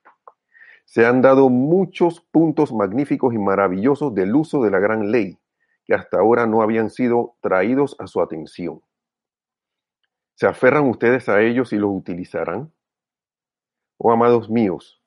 [0.84, 5.38] Se han dado muchos puntos magníficos y maravillosos del uso de la gran ley,
[5.84, 8.80] que hasta ahora no habían sido traídos a su atención.
[10.40, 12.72] ¿Se aferran ustedes a ellos y los utilizarán?
[13.98, 15.02] Oh amados míos,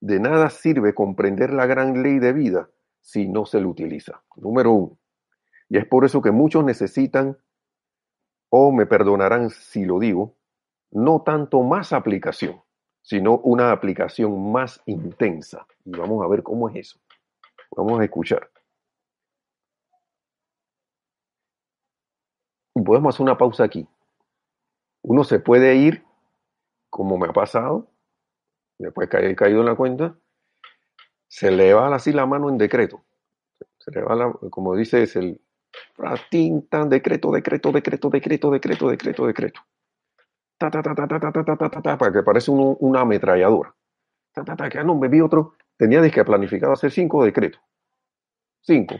[0.00, 2.68] de nada sirve comprender la gran ley de vida
[3.00, 4.22] si no se lo utiliza.
[4.36, 4.98] Número uno.
[5.70, 7.38] Y es por eso que muchos necesitan,
[8.50, 10.36] o me perdonarán si lo digo,
[10.90, 12.60] no tanto más aplicación,
[13.00, 15.66] sino una aplicación más intensa.
[15.86, 17.00] Y vamos a ver cómo es eso.
[17.74, 18.50] Vamos a escuchar.
[22.74, 23.88] Podemos hacer una pausa aquí.
[25.04, 26.02] Uno se puede ir,
[26.88, 27.90] como me ha pasado,
[28.78, 30.16] después que haya caído en la cuenta,
[31.28, 33.04] se le va así la mano en decreto.
[33.76, 35.42] Se le va, la, como dice, es el
[36.30, 39.60] tinta, decreto, decreto, decreto, decreto, decreto, decreto, decreto.
[40.56, 43.74] Ta, ta, ta, ta, ta, ta, ta, ta, ta, para que parece uno, una ametralladora.
[44.32, 47.60] Ta, ta, ta, que no, vi otro, tenía que planificado hacer cinco decretos.
[48.62, 48.94] Cinco.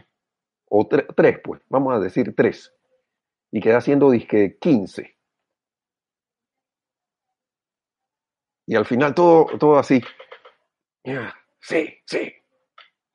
[0.69, 2.75] O tre, tres, pues, vamos a decir tres.
[3.51, 5.14] Y queda haciendo disque 15.
[8.67, 10.01] Y al final todo, todo así.
[11.59, 12.33] Sí, sí.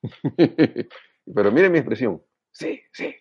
[1.34, 2.22] Pero miren mi expresión.
[2.52, 3.14] Sí, sí.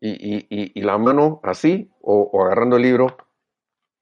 [0.00, 3.16] Y, y, y, y la mano así, o, o, agarrando el libro,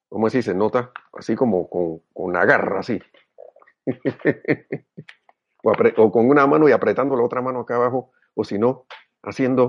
[0.09, 0.93] ¿cómo así se nota?
[1.13, 3.01] Así como con, con la garra, así.
[5.65, 8.87] o, con una mano y apretando la otra mano acá abajo, o si no,
[9.23, 9.69] haciendo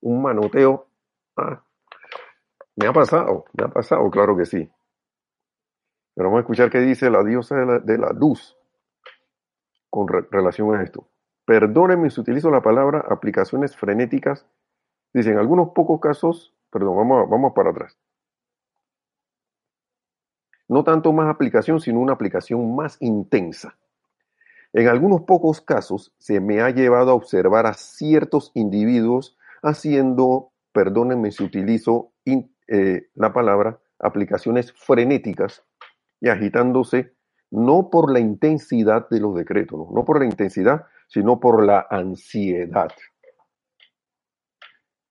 [0.00, 0.88] un manoteo.
[1.36, 1.64] Ah,
[2.76, 4.68] me ha pasado, me ha pasado, claro que sí.
[6.14, 8.56] Pero vamos a escuchar qué dice la diosa de la, luz
[9.88, 11.08] con re, relación a esto.
[11.44, 14.46] Perdónenme si utilizo la palabra aplicaciones frenéticas.
[15.12, 17.98] Dice, en algunos pocos casos, perdón, vamos, vamos para atrás.
[20.68, 23.76] No tanto más aplicación, sino una aplicación más intensa.
[24.72, 31.30] En algunos pocos casos se me ha llevado a observar a ciertos individuos haciendo, perdónenme
[31.30, 35.62] si utilizo eh, la palabra, aplicaciones frenéticas
[36.22, 37.12] y agitándose
[37.50, 42.90] no por la intensidad de los decretos, no, por la intensidad, sino por la ansiedad.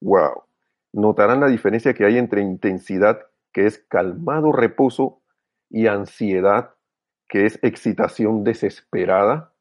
[0.01, 0.45] Wow.
[0.93, 3.19] Notarán la diferencia que hay entre intensidad,
[3.53, 5.21] que es calmado reposo,
[5.69, 6.71] y ansiedad,
[7.29, 9.53] que es excitación desesperada.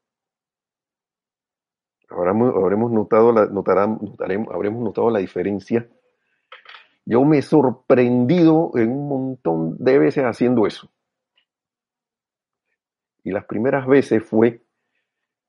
[2.09, 5.87] Habremos, habremos notado la, notarán, notaremos, habremos notado la diferencia.
[7.05, 10.91] Yo me he sorprendido en un montón de veces haciendo eso.
[13.23, 14.63] Y las primeras veces fue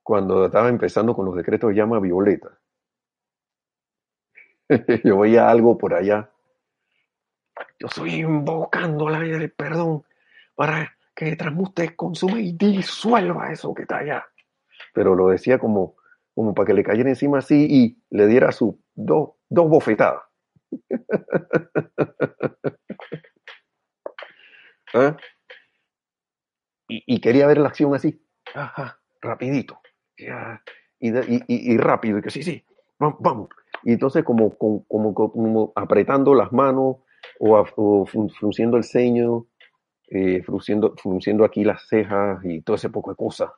[0.02, 2.58] cuando estaba empezando con los decretos de llama violeta.
[5.04, 6.30] Yo veía algo por allá.
[7.78, 10.04] Yo estoy invocando la vida del perdón
[10.54, 14.26] para que transmute, consume y disuelva eso que está allá.
[14.94, 15.96] Pero lo decía como,
[16.34, 20.22] como para que le cayera encima así y le diera sus dos, dos bofetadas.
[24.94, 25.16] ¿Ah?
[27.06, 28.20] y, quería ver la acción así,
[28.54, 29.80] ajá, rapidito,
[30.16, 30.28] y,
[31.08, 32.64] y, y, rápido, y que sí, sí,
[32.98, 33.48] vamos, vamos.
[33.84, 36.96] Y entonces como, como, como, apretando las manos
[37.38, 37.64] o,
[38.06, 39.46] frunciendo el ceño,
[40.08, 43.50] eh, frunciendo, frunciendo aquí las cejas y todo ese poco de cosas.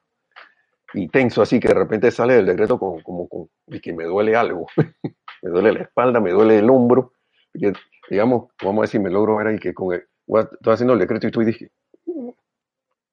[0.95, 4.37] Y tenso así que de repente sale del decreto como, como, y que me duele
[4.37, 4.67] algo.
[5.43, 7.13] me duele la espalda, me duele el hombro.
[7.53, 7.73] Que,
[8.09, 11.27] digamos, vamos a decir, me logro ver ahí que con el, estoy haciendo el decreto
[11.27, 11.71] y estoy dije,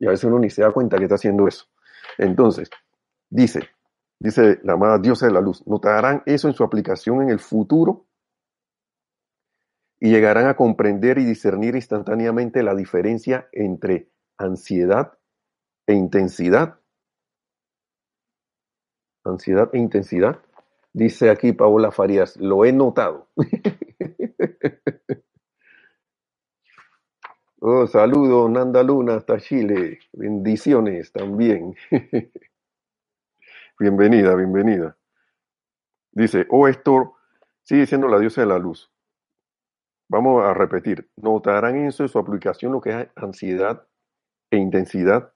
[0.01, 1.67] y a veces uno ni se da cuenta que está haciendo eso.
[2.17, 2.71] Entonces,
[3.29, 3.69] dice,
[4.19, 8.07] dice la amada diosa de la luz, notarán eso en su aplicación en el futuro
[9.99, 14.09] y llegarán a comprender y discernir instantáneamente la diferencia entre
[14.39, 15.19] ansiedad
[15.85, 16.79] e intensidad.
[19.23, 20.39] Ansiedad e intensidad.
[20.93, 23.29] Dice aquí Paola Farías, lo he notado.
[27.63, 29.99] Oh, saludos, Nanda Luna, hasta Chile.
[30.13, 31.75] Bendiciones también.
[33.79, 34.97] bienvenida, bienvenida.
[36.11, 37.17] Dice, oh, esto
[37.61, 38.91] sigue siendo la diosa de la luz.
[40.09, 41.07] Vamos a repetir.
[41.17, 43.87] Notarán en eso su aplicación lo que es ansiedad
[44.49, 45.31] e intensidad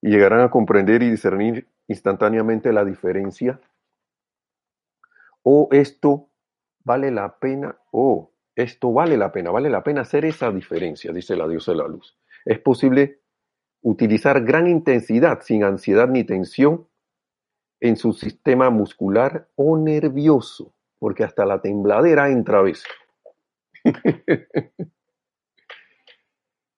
[0.00, 3.60] y llegarán a comprender y discernir instantáneamente la diferencia.
[5.44, 6.28] O oh, esto
[6.82, 7.78] vale la pena.
[7.92, 11.78] Oh, esto vale la pena, vale la pena hacer esa diferencia, dice la diosa de
[11.78, 12.16] la luz.
[12.44, 13.20] Es posible
[13.80, 16.88] utilizar gran intensidad sin ansiedad ni tensión
[17.80, 22.86] en su sistema muscular o nervioso, porque hasta la tembladera entra a veces.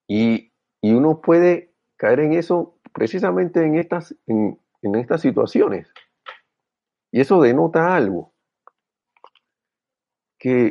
[0.08, 0.50] y,
[0.82, 4.58] uno puede caer en eso precisamente en estas, en
[4.94, 5.92] estas situaciones.
[7.10, 8.34] Y eso denota algo,
[10.38, 10.68] que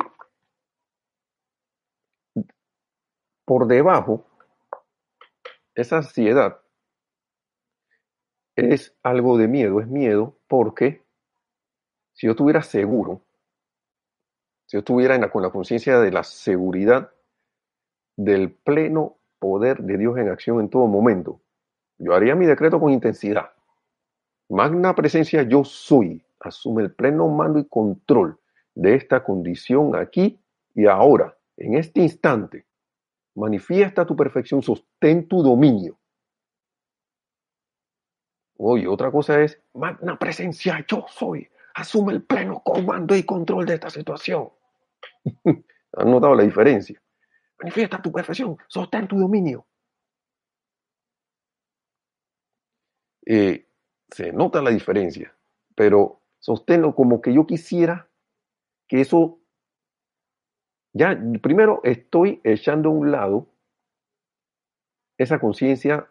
[3.44, 4.24] por debajo,
[5.74, 6.60] esa ansiedad
[8.56, 11.02] es algo de miedo, es miedo porque
[12.12, 13.22] si yo estuviera seguro,
[14.66, 17.10] si yo estuviera con la conciencia de la seguridad
[18.16, 21.40] del pleno poder de Dios en acción en todo momento,
[21.98, 23.50] yo haría mi decreto con intensidad.
[24.48, 28.38] Magna presencia yo soy, asume el pleno mando y control
[28.74, 30.38] de esta condición aquí
[30.74, 32.66] y ahora, en este instante.
[33.34, 35.98] Manifiesta tu perfección, sostén tu dominio.
[38.56, 41.48] Oye, otra cosa es, magna presencia, yo soy.
[41.74, 44.50] Asume el pleno comando y control de esta situación.
[45.92, 47.00] ¿Han notado la diferencia?
[47.58, 49.66] Manifiesta tu perfección, sostén tu dominio.
[53.26, 53.66] Eh,
[54.10, 55.34] se nota la diferencia,
[55.74, 58.08] pero sosténlo como que yo quisiera
[58.86, 59.40] que eso,
[60.94, 63.48] ya primero estoy echando a un lado
[65.18, 66.08] esa conciencia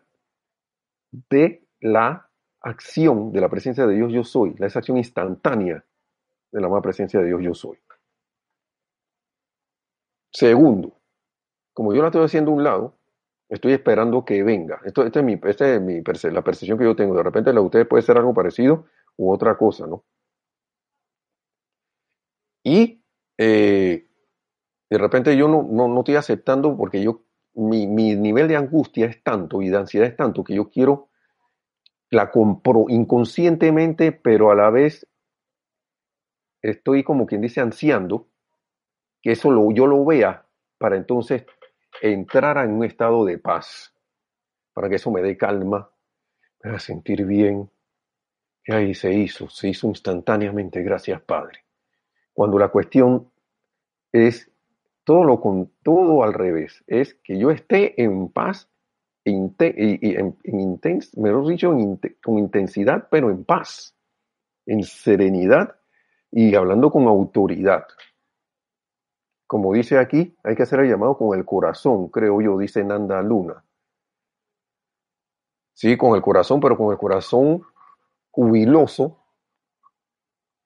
[1.30, 2.30] de la
[2.62, 5.84] acción de la presencia de Dios yo soy, esa acción instantánea
[6.52, 7.78] de la más presencia de Dios yo soy.
[10.32, 11.00] Segundo,
[11.74, 12.98] como yo la estoy haciendo a un lado,
[13.50, 14.82] estoy esperando que venga.
[14.84, 17.16] Esto, esta es, mi, esta es mi la percepción que yo tengo.
[17.16, 18.86] De repente la de ustedes puede ser algo parecido
[19.18, 20.04] u otra cosa, ¿no?
[22.64, 23.04] Y
[23.38, 24.08] eh,
[24.94, 27.24] de repente yo no, no, estoy aceptando porque yo,
[27.56, 31.10] mi, mi, nivel de angustia es tanto y de ansiedad es tanto que yo quiero,
[32.10, 35.08] la compro inconscientemente, pero a la vez
[36.62, 38.28] estoy como quien dice ansiando
[39.22, 40.46] que eso lo, yo lo vea
[40.78, 41.46] para entonces
[42.02, 43.96] entrar en un estado de paz,
[44.74, 45.90] para que eso me dé calma,
[46.62, 47.70] me haga sentir bien.
[48.66, 51.64] Y ahí se hizo, se hizo instantáneamente, gracias Padre
[52.34, 53.32] cuando la cuestión
[54.12, 54.52] es
[55.04, 58.70] todo lo con todo al revés, es que yo esté en paz
[59.26, 60.80] y, en,
[61.16, 61.74] mejor dicho,
[62.22, 63.96] con intensidad, pero en paz,
[64.66, 65.76] en serenidad
[66.32, 67.86] y hablando con autoridad.
[69.48, 73.22] Como dice aquí, hay que hacer el llamado con el corazón, creo yo, dice Nanda
[73.22, 73.64] Luna.
[75.74, 77.64] Sí, con el corazón, pero con el corazón
[78.32, 79.24] jubiloso,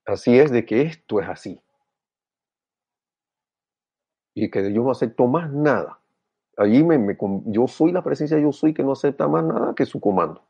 [0.08, 1.62] Así es de que esto es así.
[4.40, 6.00] Y que yo no acepto más nada.
[6.58, 10.00] Allí me, yo soy la presencia, yo soy que no acepta más nada que su
[10.00, 10.44] comando.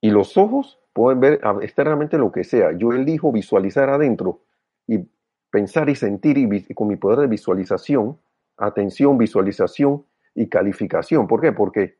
[0.00, 2.72] Y los ojos pueden ver externamente lo que sea.
[2.72, 4.40] Yo elijo visualizar adentro
[4.86, 5.06] y
[5.50, 8.18] pensar y sentir y, con mi poder de visualización,
[8.56, 11.26] atención, visualización y calificación.
[11.26, 11.52] ¿Por qué?
[11.52, 11.98] Porque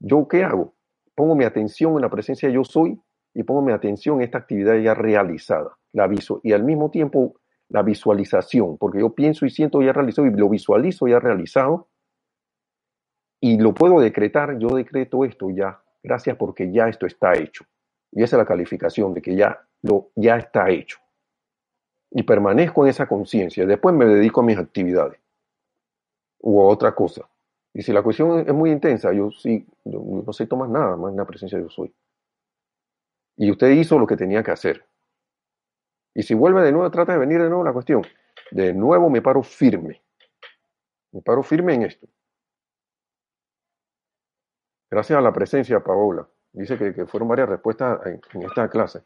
[0.00, 0.74] yo qué hago?
[1.14, 3.00] Pongo mi atención en la presencia yo soy
[3.32, 7.36] y pongo mi atención en esta actividad ya realizada, la viso, y al mismo tiempo
[7.68, 11.88] la visualización, porque yo pienso y siento ya realizado y lo visualizo ya realizado
[13.40, 17.64] y lo puedo decretar, yo decreto esto ya, gracias porque ya esto está hecho.
[18.12, 20.98] Y esa es la calificación de que ya lo ya está hecho.
[22.10, 25.20] Y permanezco en esa conciencia, después me dedico a mis actividades
[26.38, 27.28] u a otra cosa.
[27.74, 31.16] Y si la cuestión es muy intensa, yo sí, no sé más nada, más en
[31.16, 31.92] la presencia de yo soy.
[33.36, 34.86] Y usted hizo lo que tenía que hacer.
[36.14, 38.02] Y si vuelve de nuevo, trata de venir de nuevo la cuestión.
[38.50, 40.00] De nuevo me paro firme.
[41.12, 42.06] Me paro firme en esto.
[44.90, 46.26] Gracias a la presencia, Paola.
[46.52, 49.02] Dice que, fueron varias respuestas en, esta clase.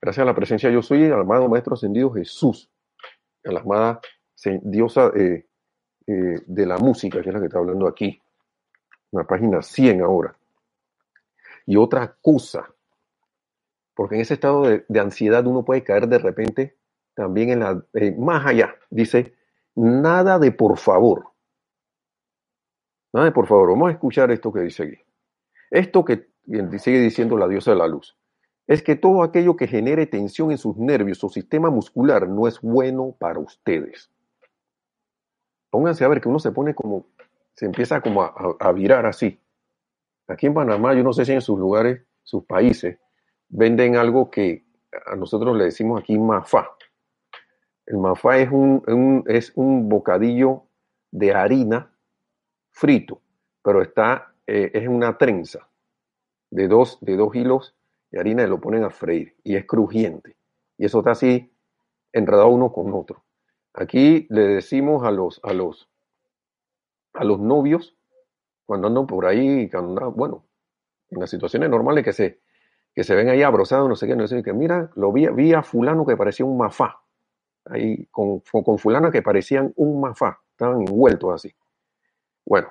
[0.00, 2.70] Gracias a la presencia yo soy el amado Maestro Ascendido Jesús.
[3.42, 4.00] La amada
[4.62, 5.46] diosa eh,
[6.06, 8.20] eh, de la música, que es la que está hablando aquí.
[9.10, 10.36] En la página 100 ahora.
[11.66, 12.73] Y otra cosa
[13.94, 16.76] porque en ese estado de, ansiedad uno puede caer de repente
[17.14, 19.34] también en la, eh, más allá, dice,
[19.76, 21.28] nada de por favor.
[23.12, 24.98] Nada de por favor, vamos a escuchar esto que dice aquí.
[25.70, 26.28] Esto que
[26.78, 28.18] sigue diciendo la diosa de la luz,
[28.66, 32.60] es que todo aquello que genere tensión en sus nervios o sistema muscular no es
[32.60, 34.10] bueno para ustedes.
[35.70, 37.06] Pónganse a ver que uno se pone como,
[37.54, 39.38] se empieza como a, a virar así.
[40.26, 42.98] Aquí en Panamá, yo no sé si en sus lugares, sus países,
[43.54, 44.64] venden algo que
[45.06, 46.76] a nosotros le decimos aquí mafá.
[47.86, 50.64] El mafá es un, es un bocadillo
[51.10, 51.90] de harina
[52.70, 53.20] frito
[53.64, 55.66] pero está, eh, es una trenza
[56.50, 57.74] de dos, de dos hilos
[58.10, 60.36] de harina y lo ponen a freír y es crujiente.
[60.76, 61.50] Y eso está así
[62.12, 63.24] enredado uno con otro.
[63.72, 65.88] Aquí le decimos a los, a los,
[67.14, 67.96] a los novios,
[68.66, 70.44] cuando andan por ahí, cuando bueno,
[71.08, 72.40] en las situaciones normales que se,
[72.94, 75.52] que se ven ahí abrozados, no sé qué, no sé qué, mira, lo vi, vi
[75.52, 77.00] a fulano que parecía un mafá,
[77.64, 81.54] ahí con, con fulana que parecían un mafá, estaban envueltos así.
[82.44, 82.68] Bueno,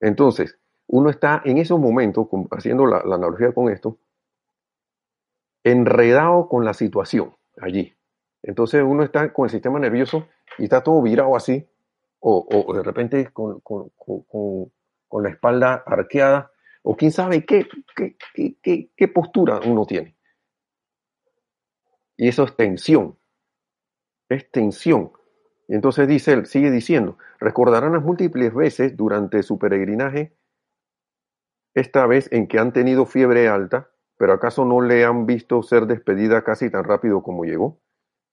[0.00, 3.98] entonces, uno está en esos momentos, haciendo la, analogía con esto,
[5.62, 7.94] enredado con la situación allí.
[8.42, 10.28] Entonces uno está con el sistema nervioso
[10.58, 11.66] y está todo virado así,
[12.20, 13.62] o, de repente con,
[15.22, 16.50] la espalda arqueada,
[16.86, 17.66] o quién sabe qué,
[18.62, 20.16] qué, qué postura uno tiene.
[22.16, 23.18] Y eso es tensión,
[24.28, 25.12] es tensión.
[25.66, 30.36] Y entonces dice él, sigue diciendo, recordarán las múltiples veces durante su peregrinaje
[31.74, 35.86] esta vez en que han tenido fiebre alta, pero acaso no le han visto ser
[35.86, 37.80] despedida casi tan rápido como llegó.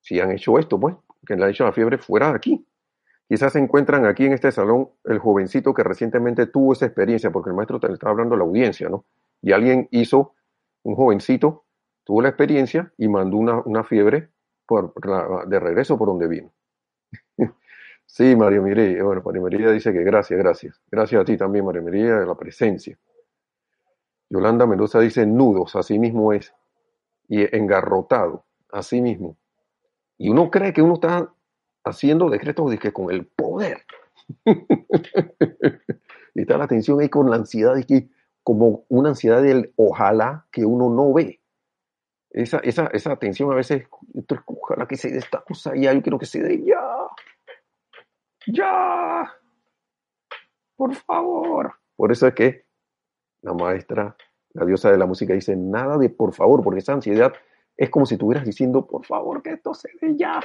[0.00, 0.94] Si han hecho esto, pues,
[1.26, 2.66] que le han hecho la fiebre fuera de aquí.
[3.32, 7.48] Quizás se encuentran aquí en este salón el jovencito que recientemente tuvo esa experiencia, porque
[7.48, 9.06] el maestro te estaba hablando a la audiencia, ¿no?
[9.40, 10.34] Y alguien hizo,
[10.82, 11.64] un jovencito,
[12.04, 14.28] tuvo la experiencia y mandó una, fiebre
[14.66, 14.92] por,
[15.48, 16.52] de regreso por donde vino.
[18.04, 20.82] sí, María Mireya, bueno, María Mireya dice que gracias, gracias.
[20.90, 22.98] Gracias a ti también, María Mireya, de la presencia.
[24.28, 26.54] Yolanda Mendoza dice nudos, así mismo es.
[27.28, 29.38] Y engarrotado, así mismo.
[30.18, 31.32] Y uno cree que uno está
[31.84, 33.82] haciendo decretos de que con el poder.
[36.34, 38.08] y está la tensión ahí con la ansiedad, que
[38.42, 41.40] como una ansiedad del ojalá que uno no ve.
[42.30, 43.86] Esa, esa, esa tensión a veces,
[44.46, 46.80] ojalá que se dé esta cosa ya, yo quiero que se dé ya.
[48.46, 49.32] Ya.
[50.76, 51.74] Por favor.
[51.94, 52.64] Por eso es que
[53.42, 54.16] la maestra,
[54.54, 57.32] la diosa de la música, dice nada de por favor, porque esa ansiedad
[57.76, 60.40] es como si estuvieras diciendo, por favor, que esto se dé ya.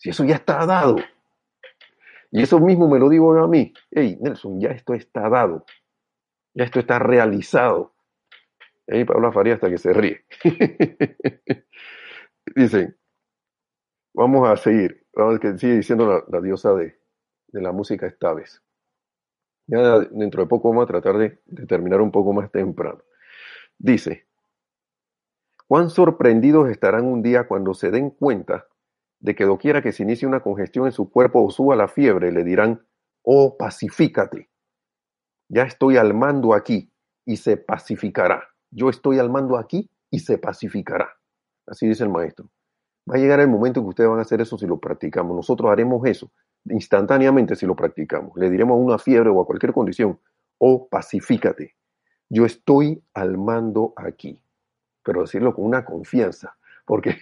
[0.00, 0.96] Si eso ya está dado.
[2.30, 3.74] Y eso mismo me lo digo a mí.
[3.90, 5.66] Hey, Nelson, ya esto está dado.
[6.54, 7.92] Ya esto está realizado.
[8.86, 10.24] Y ahí Pablo Faría hasta que se ríe.
[12.56, 12.96] Dicen,
[14.14, 15.06] vamos a seguir.
[15.12, 16.98] Vamos a que sigue diciendo la, diosa de,
[17.52, 18.62] la música esta vez.
[19.66, 23.02] Ya dentro de poco vamos a tratar de, terminar un poco más temprano.
[23.76, 24.26] Dice,
[25.68, 28.69] cuán sorprendidos estarán un día cuando se den cuenta
[29.20, 32.32] de que doquiera que se inicie una congestión en su cuerpo o suba la fiebre,
[32.32, 32.82] le dirán,
[33.22, 34.48] oh, pacifícate.
[35.48, 36.90] Ya estoy al mando aquí
[37.24, 38.48] y se pacificará.
[38.70, 41.10] Yo estoy al mando aquí y se pacificará.
[41.66, 42.48] Así dice el maestro.
[43.10, 45.36] Va a llegar el momento en que ustedes van a hacer eso si lo practicamos.
[45.36, 46.30] Nosotros haremos eso
[46.66, 48.36] instantáneamente si lo practicamos.
[48.36, 50.18] Le diremos a una fiebre o a cualquier condición,
[50.58, 51.74] oh, pacifícate.
[52.28, 54.42] Yo estoy al mando aquí.
[55.02, 57.16] Pero decirlo con una confianza, porque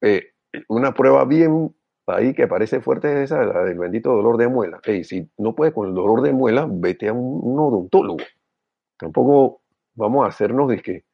[0.00, 0.32] eh,
[0.68, 1.74] una prueba bien
[2.06, 4.80] ahí que parece fuerte es esa, la del bendito dolor de muela.
[4.82, 8.24] Hey, si no puedes con el dolor de muela, vete a un, odontólogo.
[8.96, 9.62] Tampoco
[9.94, 11.04] vamos a hacernos de que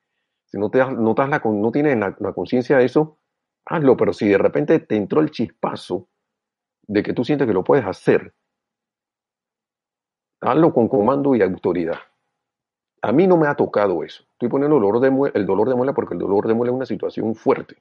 [0.47, 3.19] si no, te, no, no tienes la, conciencia de eso,
[3.67, 6.09] hazlo, pero si de repente te entró el chispazo
[6.87, 8.35] de que tú sientes que lo puedes hacer,
[10.41, 11.99] hazlo con comando y autoridad.
[13.03, 14.23] A mí no me ha tocado eso.
[14.33, 14.83] Estoy poniendo el
[15.47, 17.77] dolor de muela porque el dolor de muela es una situación fuerte.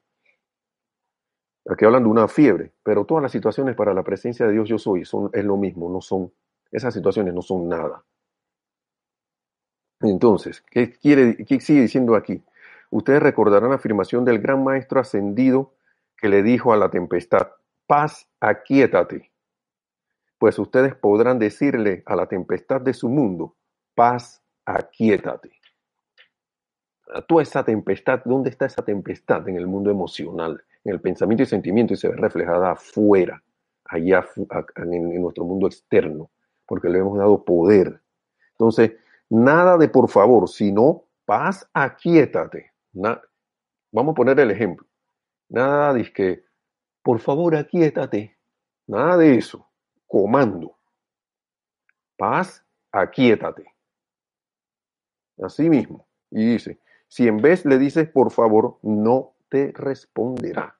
[1.66, 4.78] Aquí hablan de una fiebre, pero todas las situaciones para la presencia de Dios yo
[4.78, 6.32] soy son, es lo mismo, no son,
[6.70, 8.04] esas situaciones no son nada.
[10.00, 12.42] Entonces, ¿qué, quiere, qué sigue diciendo aquí?
[12.90, 15.74] Ustedes recordarán la afirmación del gran maestro ascendido
[16.16, 17.48] que le dijo a la tempestad,
[17.86, 19.32] paz, aquíétate,
[20.38, 23.56] pues ustedes podrán decirle a la tempestad de su mundo,
[23.94, 25.52] paz, aquíétate.
[27.28, 29.48] Toda esa tempestad, ¿dónde está esa tempestad?
[29.48, 33.42] En el mundo emocional, en el pensamiento y sentimiento y se ve reflejada afuera,
[33.84, 34.26] allá
[34.76, 36.30] en, nuestro mundo externo,
[36.66, 38.00] porque le hemos dado poder.
[38.52, 38.92] Entonces,
[39.28, 42.72] nada de por favor, sino paz, aquíétate.
[42.92, 44.86] vamos a poner el ejemplo.
[45.48, 46.44] Nada de que
[47.04, 48.34] por favor, aquíétate.
[48.86, 49.68] Nada de eso.
[50.06, 50.78] Comando.
[52.16, 53.66] Paz, aquíétate.
[55.38, 56.08] Así mismo.
[56.30, 56.80] Y dice,
[57.14, 60.76] si en vez le dices por favor, no te responderá.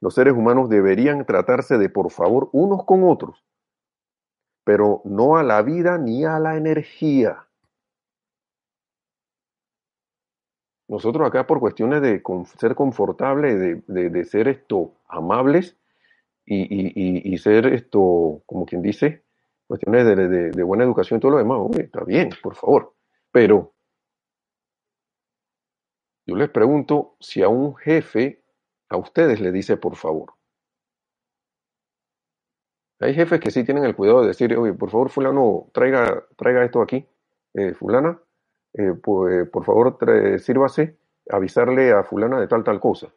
[0.00, 3.44] Los seres humanos deberían tratarse de por favor unos con otros,
[4.64, 7.46] pero no a la vida ni a la energía.
[10.88, 12.22] Nosotros acá por cuestiones de
[12.58, 15.76] ser confortable, de, ser esto amables
[16.46, 19.24] y, ser esto, como quien dice,
[19.66, 22.94] cuestiones de, de- de buena educación y todo lo demás, está bien, por favor.
[23.30, 23.73] Pero
[26.26, 28.42] yo les pregunto si a un jefe,
[28.88, 30.34] a ustedes le dice por favor.
[33.00, 36.64] Hay jefes que sí tienen el cuidado de decir, oye, por favor, fulano, traiga, traiga
[36.64, 37.06] esto aquí.
[37.52, 38.18] Eh, fulana,
[38.72, 39.98] eh, por, favor,
[40.40, 40.96] sírvase,
[41.28, 43.12] avisarle a fulana de tal, tal cosa.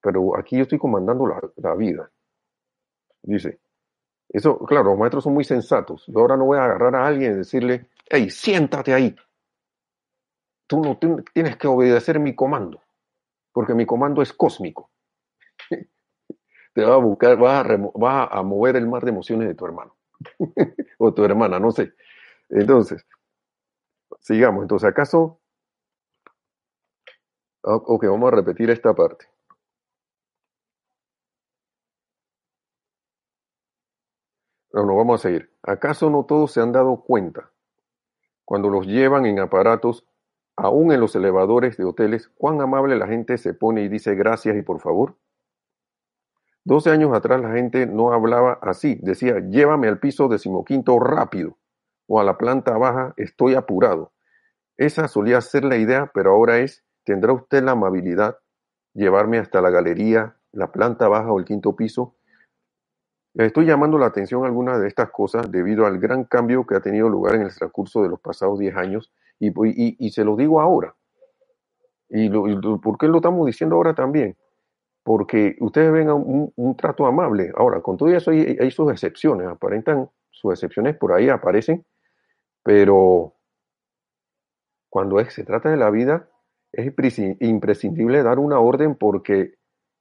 [0.00, 2.10] Pero aquí yo estoy comandando la, la vida.
[3.22, 3.60] Dice,
[4.28, 6.04] eso, claro, los maestros son muy sensatos.
[6.06, 9.14] Yo ahora no voy a agarrar a alguien y decirle, hey, siéntate ahí.
[10.66, 12.82] Tú no tien- tienes que obedecer mi comando,
[13.52, 14.90] porque mi comando es cósmico.
[16.74, 19.54] Te va a buscar, va a, remo- va a mover el mar de emociones de
[19.54, 19.96] tu hermano
[20.98, 21.92] o tu hermana, no sé.
[22.50, 23.06] Entonces,
[24.20, 24.62] sigamos.
[24.62, 25.40] Entonces, ¿acaso?
[27.64, 29.26] Ah, Ok, vamos a repetir esta parte.
[34.74, 35.50] No, no, vamos a seguir.
[35.62, 37.50] ¿Acaso no todos se han dado cuenta
[38.44, 40.06] cuando los llevan en aparatos,
[40.56, 44.56] aún en los elevadores de hoteles, cuán amable la gente se pone y dice gracias
[44.56, 45.16] y por favor?
[46.64, 51.58] 12 años atrás la gente no hablaba así, decía llévame al piso decimoquinto rápido
[52.06, 54.12] o a la planta baja estoy apurado.
[54.76, 58.38] Esa solía ser la idea, pero ahora es ¿tendrá usted la amabilidad
[58.94, 62.14] llevarme hasta la galería, la planta baja o el quinto piso?
[63.34, 66.76] Les estoy llamando la atención a algunas de estas cosas debido al gran cambio que
[66.76, 69.12] ha tenido lugar en el transcurso de los pasados 10 años
[69.46, 70.94] y, se lo digo ahora.
[72.08, 74.36] ¿Y, por qué lo estamos diciendo ahora también?
[75.02, 77.50] Porque ustedes ven un, trato amable.
[77.56, 81.84] Ahora, con todo eso hay, sus excepciones, aparentan sus excepciones por ahí aparecen,
[82.62, 83.34] pero
[84.88, 86.28] cuando se trata de la vida
[86.72, 86.92] es
[87.40, 89.54] imprescindible dar una orden porque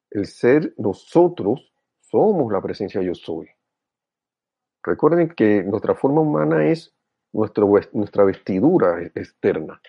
[0.10, 3.48] el ser nosotros somos la presencia yo soy.
[4.84, 6.96] Recuerden que nuestra forma humana es
[7.34, 9.82] nuestra vestidura externa.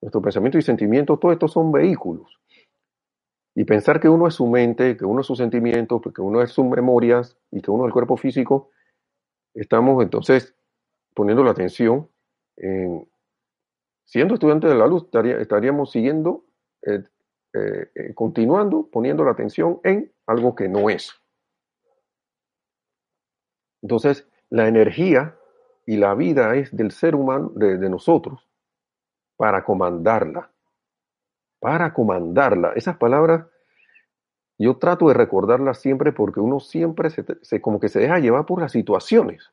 [0.00, 2.38] Nuestro pensamiento y sentimiento, todo esto son vehículos.
[3.54, 6.50] Y pensar que uno es su mente, que uno es sus sentimientos, que uno es
[6.50, 8.70] sus memorias y que uno es el cuerpo físico,
[9.54, 10.54] estamos entonces
[11.14, 12.10] poniendo la atención
[12.56, 13.08] en,
[14.04, 16.44] siendo estudiantes de la luz, estaría- estaríamos siguiendo,
[16.82, 17.04] eh,
[17.54, 21.12] eh, eh, continuando poniendo la atención en algo que no es.
[23.82, 25.36] Entonces, la energía
[25.86, 28.48] y la vida es del ser humano, de, nosotros,
[29.36, 30.50] para comandarla.
[31.60, 32.72] Para comandarla.
[32.74, 33.46] Esas palabras
[34.58, 38.60] yo trato de recordarlas siempre porque uno siempre se, como que se deja llevar por
[38.60, 39.52] las situaciones.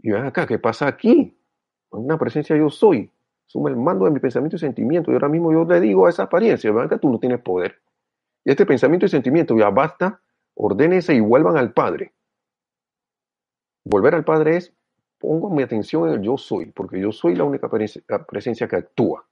[0.00, 1.38] Y ven acá, ¿qué pasa aquí?
[1.90, 3.10] Una presencia yo soy.
[3.46, 5.10] Suma el mando de mi pensamiento y sentimiento.
[5.10, 7.80] Y ahora mismo yo le digo a esa apariencia, ven acá, tú no tienes poder.
[8.44, 10.20] Y este pensamiento y sentimiento ya basta,
[10.54, 12.12] ordénense y vuelvan al Padre.
[13.88, 14.74] Volver al Padre es,
[15.18, 19.26] pongo mi atención en el yo soy, porque yo soy la única presencia, que actúa.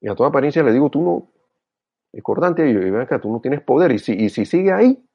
[0.00, 1.30] Y a toda apariencia le digo, tú no,
[2.12, 3.92] discordante, y ven acá, tú no tienes poder.
[3.92, 5.06] Y si, y si sigue ahí,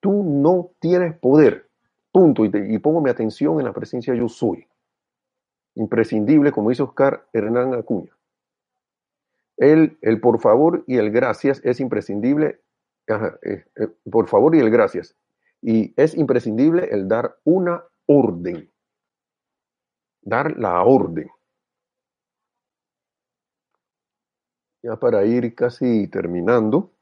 [0.00, 1.68] tú no tienes poder.
[2.10, 2.46] Punto.
[2.46, 4.66] Y, pongo mi atención en la presencia yo soy.
[5.74, 8.16] Imprescindible, como dice Oscar Hernán Acuña.
[9.58, 12.62] El, el por favor y el gracias es imprescindible.
[13.42, 13.64] eh,
[14.10, 15.14] por favor y el gracias.
[15.62, 18.70] Y es imprescindible el dar una orden.
[20.22, 21.28] Dar la orden.
[24.82, 26.92] Ya para ir casi terminando.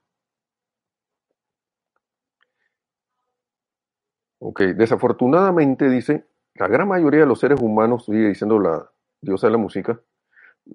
[4.41, 8.91] Ok, desafortunadamente dice, la gran mayoría de los seres humanos, sigue diciendo la
[9.21, 10.01] diosa de la música,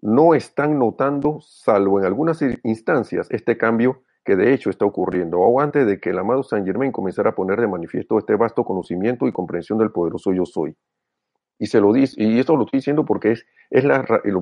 [0.02, 5.60] no están notando, salvo en algunas instancias, este cambio que de hecho está ocurriendo, o
[5.60, 9.28] antes de que el amado Saint Germain comenzara a poner de manifiesto este vasto conocimiento
[9.28, 10.76] y comprensión del poderoso yo soy.
[11.60, 13.46] Y se lo y esto lo estoy diciendo porque es,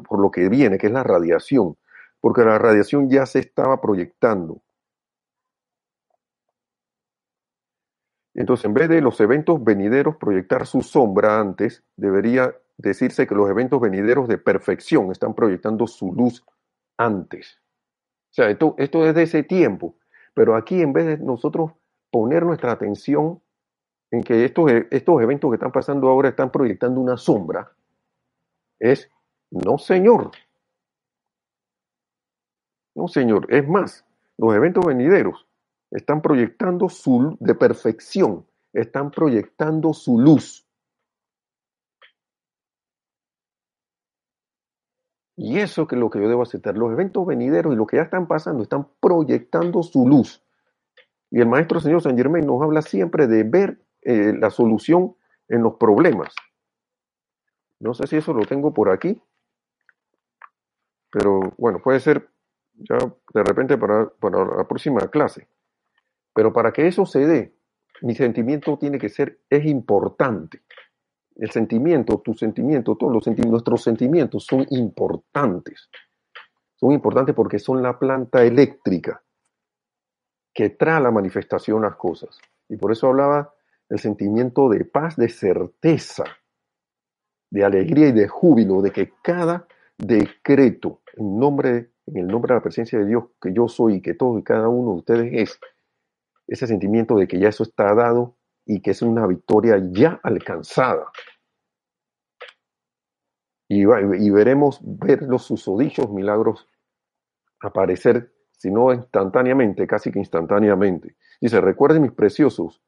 [0.08, 1.78] por lo que viene, que es la radiación,
[2.20, 4.62] porque la radiación ya se estaba proyectando.
[8.34, 13.50] Entonces, en vez de los eventos venideros proyectar su sombra antes, debería decirse que los
[13.50, 16.46] eventos venideros de perfección están proyectando su luz
[16.98, 17.60] antes.
[18.32, 19.96] O sea, esto, esto es de ese tiempo,
[20.34, 21.72] pero aquí en vez de nosotros
[22.12, 23.42] poner nuestra atención
[24.12, 27.72] en que estos, e- estos eventos que están pasando ahora están proyectando una sombra,
[28.80, 29.10] es,
[29.50, 30.32] no señor,
[32.96, 34.06] no señor, es más,
[34.38, 35.48] los eventos venideros
[35.92, 40.66] están proyectando su de perfección, están proyectando su luz.
[45.44, 46.78] Y eso que es lo que yo debo aceptar.
[46.78, 50.44] Los eventos venideros y lo que ya están pasando están proyectando su luz.
[51.32, 55.16] Y el maestro señor San Germain nos habla siempre de ver eh, la solución
[55.48, 56.36] en los problemas.
[57.80, 59.20] No sé si eso lo tengo por aquí,
[61.10, 62.30] pero bueno, puede ser
[62.76, 62.98] ya
[63.34, 65.48] de repente para, para la próxima clase.
[66.36, 67.56] Pero para que eso se dé,
[68.04, 70.62] mi sentimiento tiene que ser, es importante.
[71.36, 75.90] El sentimiento, tu sentimiento, todos los sentimientos, nuestros sentimientos son importantes.
[76.76, 79.24] Son importantes porque son la planta eléctrica
[80.54, 82.38] que trae la manifestación las cosas.
[82.68, 83.54] Y por eso hablaba
[83.90, 86.24] el sentimiento de paz, de certeza,
[87.50, 89.68] de alegría y de júbilo, de que cada
[89.98, 94.02] decreto en, nombre, en el nombre de la presencia de Dios que yo soy y
[94.02, 95.60] que todos y cada uno de ustedes es,
[96.48, 101.12] ese sentimiento de que ya eso está dado y que es una victoria ya alcanzada.
[103.68, 106.68] Y, veremos ver los susodichos milagros
[107.62, 111.16] aparecer, si no instantáneamente, casi que instantáneamente.
[111.40, 112.84] Dice, recuerden mis preciosos,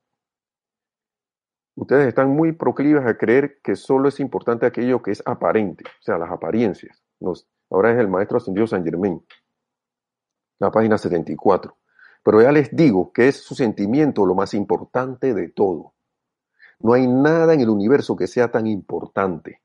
[1.76, 6.02] ustedes están muy proclives a creer que solo es importante aquello que es aparente, o
[6.02, 7.02] sea, las apariencias.
[7.70, 9.26] Ahora es el maestro ascendido San Germain,
[10.60, 11.78] la página 74.
[12.24, 15.94] Pero ya les digo que es su sentimiento lo más importante de todo.
[16.80, 19.62] No hay nada en el universo que sea tan importante.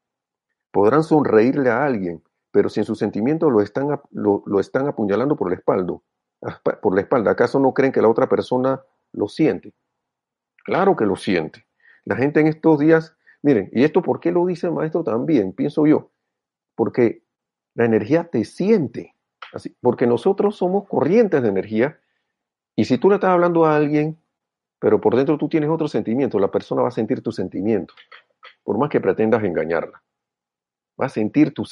[0.70, 5.50] Podrán sonreírle a alguien, pero si en sus sentimientos lo están, lo, están apuñalando por
[5.50, 5.94] la espalda,
[6.82, 8.82] por la espalda, ¿acaso no creen que la otra persona
[9.12, 9.74] lo siente?
[10.64, 11.66] Claro que lo siente.
[12.04, 15.52] La gente en estos días, miren, ¿y esto por qué lo dice el maestro también?
[15.52, 16.10] Pienso yo,
[16.74, 17.24] porque
[17.74, 19.14] la energía te siente,
[19.52, 22.00] así, porque nosotros somos corrientes de energía
[22.78, 24.16] y si tú le estás hablando a alguien,
[24.78, 27.92] pero por dentro tú tienes otro sentimiento, la persona va a sentir tu sentimiento,
[28.62, 30.00] por más que pretendas engañarla.
[31.00, 31.64] Va a sentir tu,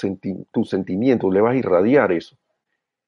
[0.50, 2.36] tu sentimiento, le vas a irradiar eso.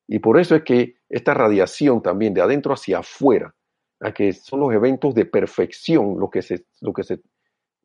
[0.07, 3.53] Y por eso es que esta radiación también de adentro hacia afuera,
[3.99, 7.21] a que son los eventos de perfección, lo que se, lo que se,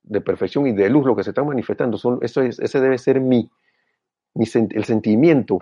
[0.03, 2.99] de perfección y de luz, lo que se están manifestando, son, eso es, ese debe
[2.99, 3.49] ser mi,
[4.35, 5.57] mi el sentimiento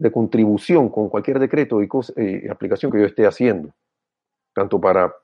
[0.00, 3.74] de contribución con cualquier decreto y eh, aplicación que yo esté haciendo,
[4.54, 5.14] tanto para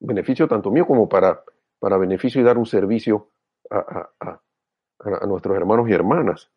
[0.00, 1.44] beneficio tanto mío como para,
[1.78, 3.28] para beneficio y dar un servicio
[3.70, 4.40] a, a,
[5.26, 6.50] nuestros hermanos y hermanas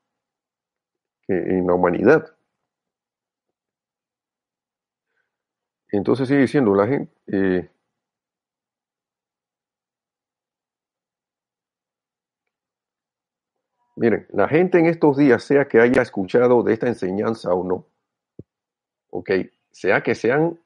[1.28, 2.34] en la humanidad.
[5.90, 7.70] Entonces sigue diciendo la gente, eh,
[13.98, 17.88] Miren, la gente en estos días, sea que haya escuchado de esta enseñanza o no,
[19.10, 19.32] ok,
[19.72, 20.60] sea que sean,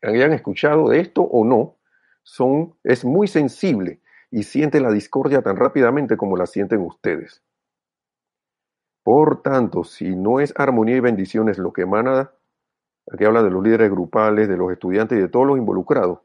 [0.00, 1.76] hayan escuchado de esto o no,
[2.22, 4.00] son, es muy sensible
[4.30, 7.42] y siente la discordia tan rápidamente como la sienten ustedes.
[9.02, 12.32] Por tanto, si no es armonía y bendiciones lo que emana,
[13.12, 16.20] aquí habla de los líderes grupales, de los estudiantes y de todos los involucrados,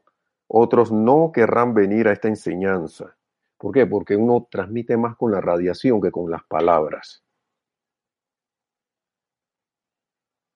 [0.46, 3.15] otros no querrán venir a esta enseñanza.
[3.58, 3.86] ¿Por qué?
[3.86, 7.22] Porque uno transmite más con la radiación que con las palabras.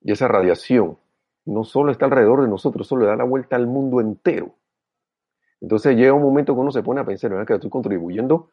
[0.02, 0.98] Y esa radiación
[1.46, 4.54] no solo está alrededor de nosotros, solo da la vuelta al mundo entero.
[5.60, 7.46] Entonces llega un momento que uno se pone a pensar, ¿verdad?
[7.46, 8.50] que estoy contribuyendo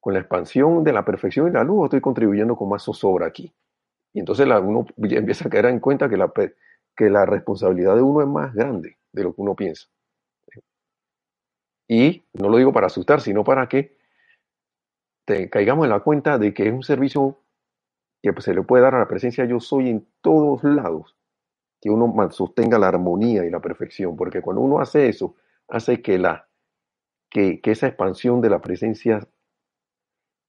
[0.00, 3.26] con la expansión de la perfección y la luz o estoy contribuyendo con más zozobra
[3.26, 3.52] aquí.
[4.12, 8.54] Y entonces uno empieza a caer en cuenta que la responsabilidad de uno es más
[8.54, 9.88] grande de lo que uno piensa.
[11.88, 13.96] Y no lo digo para asustar, sino para que
[15.24, 17.40] te caigamos en la cuenta de que es un servicio
[18.22, 21.16] que pues, se le puede dar a la presencia yo soy en todos lados,
[21.80, 25.36] que uno sostenga la armonía y la perfección, porque cuando uno hace eso,
[25.68, 26.48] hace que, la,
[27.28, 29.26] que, esa expansión de la presencia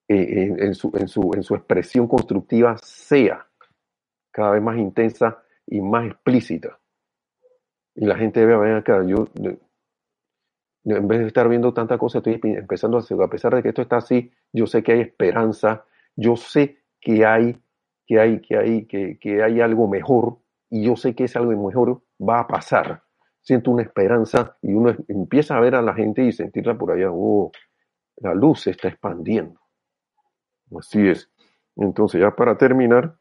[0.07, 3.45] eh, en, su, en, su, en su expresión constructiva sea
[4.31, 6.79] cada vez más intensa y más explícita.
[7.95, 9.27] Y la gente debe ver acá, yo
[10.85, 13.81] en vez de estar viendo tanta cosa, estoy empezando a a pesar de que esto
[13.81, 17.59] está así, yo sé que hay esperanza, yo sé que hay,
[18.05, 20.37] que hay, que hay, que, que hay algo mejor,
[20.69, 23.03] y yo sé que ese algo mejor va a pasar.
[23.41, 27.09] Siento una esperanza y uno empieza a ver a la gente y sentirla por allá,
[27.11, 27.51] oh,
[28.17, 29.59] la luz se está expandiendo.
[30.77, 31.29] Así es.
[31.75, 33.17] Entonces, ya para terminar,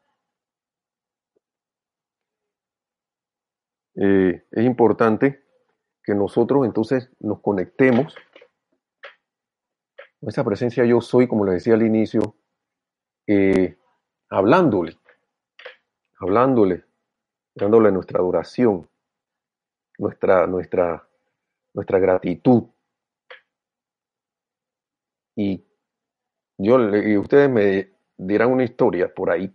[3.96, 5.43] eh, es importante
[6.04, 8.14] que nosotros entonces nos conectemos
[10.24, 12.36] con presencia yo soy, como les decía al inicio,
[13.26, 13.76] eh,
[14.30, 14.98] hablándole,
[16.18, 16.84] hablándole,
[17.54, 18.88] dándole nuestra adoración,
[19.98, 21.06] nuestra, nuestra,
[21.74, 22.64] nuestra gratitud.
[25.36, 25.62] Y
[26.56, 29.54] yo y ustedes me dirán una historia por ahí,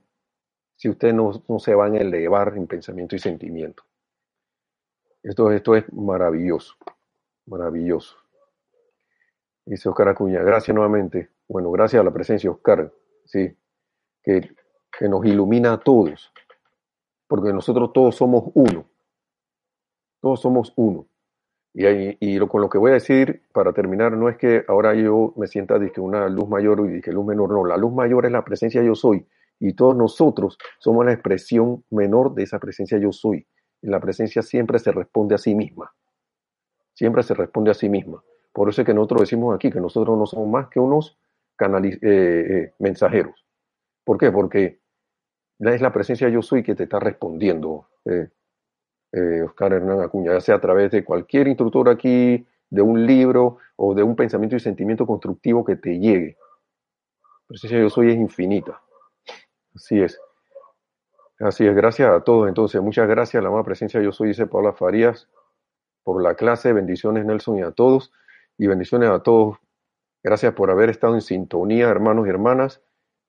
[0.76, 3.89] si ustedes no se van a elevar en pensamiento y sentimiento.
[5.24, 6.76] Esto, esto es maravilloso,
[7.46, 8.18] maravilloso.
[9.66, 11.30] Dice Oscar Acuña, gracias nuevamente.
[11.48, 12.92] Bueno, gracias a la presencia, Oscar,
[13.26, 13.56] sí,
[14.24, 14.50] que,
[14.98, 16.32] que nos ilumina a todos,
[17.28, 18.86] porque nosotros todos somos uno.
[20.22, 21.08] Todos somos uno.
[21.74, 21.86] Y,
[22.20, 25.48] y con lo que voy a decir para terminar, no es que ahora yo me
[25.48, 27.66] sienta que una luz mayor y que luz menor, no.
[27.66, 29.28] La luz mayor es la presencia yo soy.
[29.60, 33.46] Y todos nosotros somos la expresión menor de esa presencia yo soy.
[33.82, 35.94] La presencia siempre se responde a sí misma.
[36.94, 38.24] Siempre se responde a sí misma.
[38.52, 41.18] Por eso es que nosotros decimos aquí que nosotros no somos más que unos
[41.60, 43.46] eh, eh, mensajeros.
[44.04, 44.32] ¿Por qué?
[44.32, 44.80] Porque
[45.60, 47.88] es la presencia yo soy que te está respondiendo.
[48.06, 48.30] Eh,
[49.44, 53.96] Oscar Hernán Acuña, ya sea a través de cualquier instructor aquí, de un libro o
[53.96, 56.38] de un pensamiento y sentimiento constructivo que te llegue.
[57.24, 58.80] La presencia yo soy es infinita.
[59.74, 60.20] Así es.
[61.40, 62.50] Así es, gracias a todos.
[62.50, 65.30] Entonces, muchas gracias la más presencia yo soy, dice Paula Farías,
[66.04, 66.74] por la clase.
[66.74, 68.12] Bendiciones, Nelson, y a todos.
[68.58, 69.58] Y bendiciones a todos.
[70.22, 72.82] Gracias por haber estado en sintonía, hermanos y hermanas.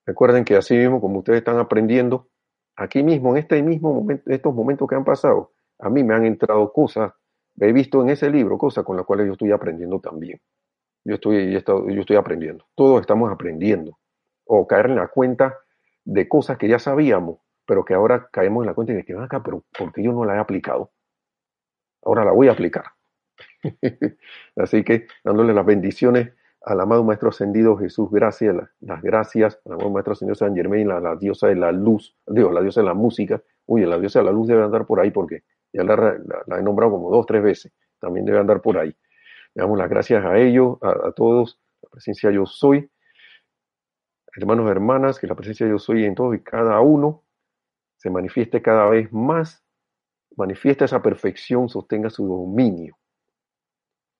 [0.07, 2.29] Recuerden que así mismo, como ustedes están aprendiendo,
[2.75, 6.25] aquí mismo, en este mismo momento, estos momentos que han pasado, a mí me han
[6.25, 7.13] entrado cosas,
[7.61, 10.41] he visto en ese libro cosas con las cuales yo estoy aprendiendo también.
[11.05, 12.67] Yo estoy, yo estoy aprendiendo.
[12.75, 13.99] Todos estamos aprendiendo.
[14.47, 15.57] O caer en la cuenta
[16.05, 17.39] de cosas que ya sabíamos,
[17.71, 20.25] pero que ahora caemos en la cuenta de que, acá, pero ¿por qué yo no
[20.25, 20.91] la he aplicado?
[22.03, 22.83] Ahora la voy a aplicar.
[24.57, 29.91] Así que dándole las bendiciones al amado Maestro Ascendido Jesús, gracias, las, gracias al amado
[29.91, 32.95] Maestro Ascendido San Germain, la, la diosa de la luz, digo, la diosa de la
[32.95, 33.41] música.
[33.67, 36.91] Uy, la diosa de la luz debe andar por ahí porque ya la, he nombrado
[36.91, 38.89] como dos, tres veces, también debe andar por ahí.
[39.55, 42.91] Le damos las gracias a ellos, a, todos, la presencia yo soy,
[44.35, 47.23] hermanos y hermanas, que la presencia yo soy en todos y cada uno
[48.01, 49.63] se manifieste cada vez más,
[50.35, 52.97] manifiesta esa perfección, sostenga su dominio.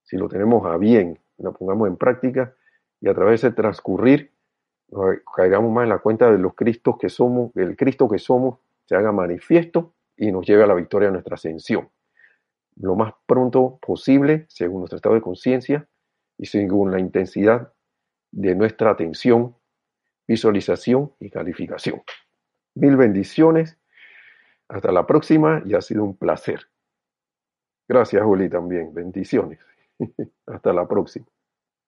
[0.03, 2.55] Si lo tenemos a bien, lo pongamos en práctica
[3.01, 4.33] y a través de transcurrir,
[5.35, 8.97] caigamos más en la cuenta de los Cristos que somos, del Cristo que somos, se
[8.97, 11.89] haga manifiesto y nos lleve a la victoria de nuestra ascensión.
[12.77, 15.89] Lo más pronto posible, según nuestro estado de conciencia
[16.37, 17.73] y según la intensidad
[18.31, 19.57] de nuestra atención,
[20.29, 22.03] visualización y calificación.
[22.81, 23.79] Mil bendiciones.
[24.69, 26.69] Hasta la próxima y ha sido un placer.
[27.87, 28.95] Gracias, Juli, también.
[28.95, 29.59] Bendiciones.
[30.47, 31.27] Hasta la próxima.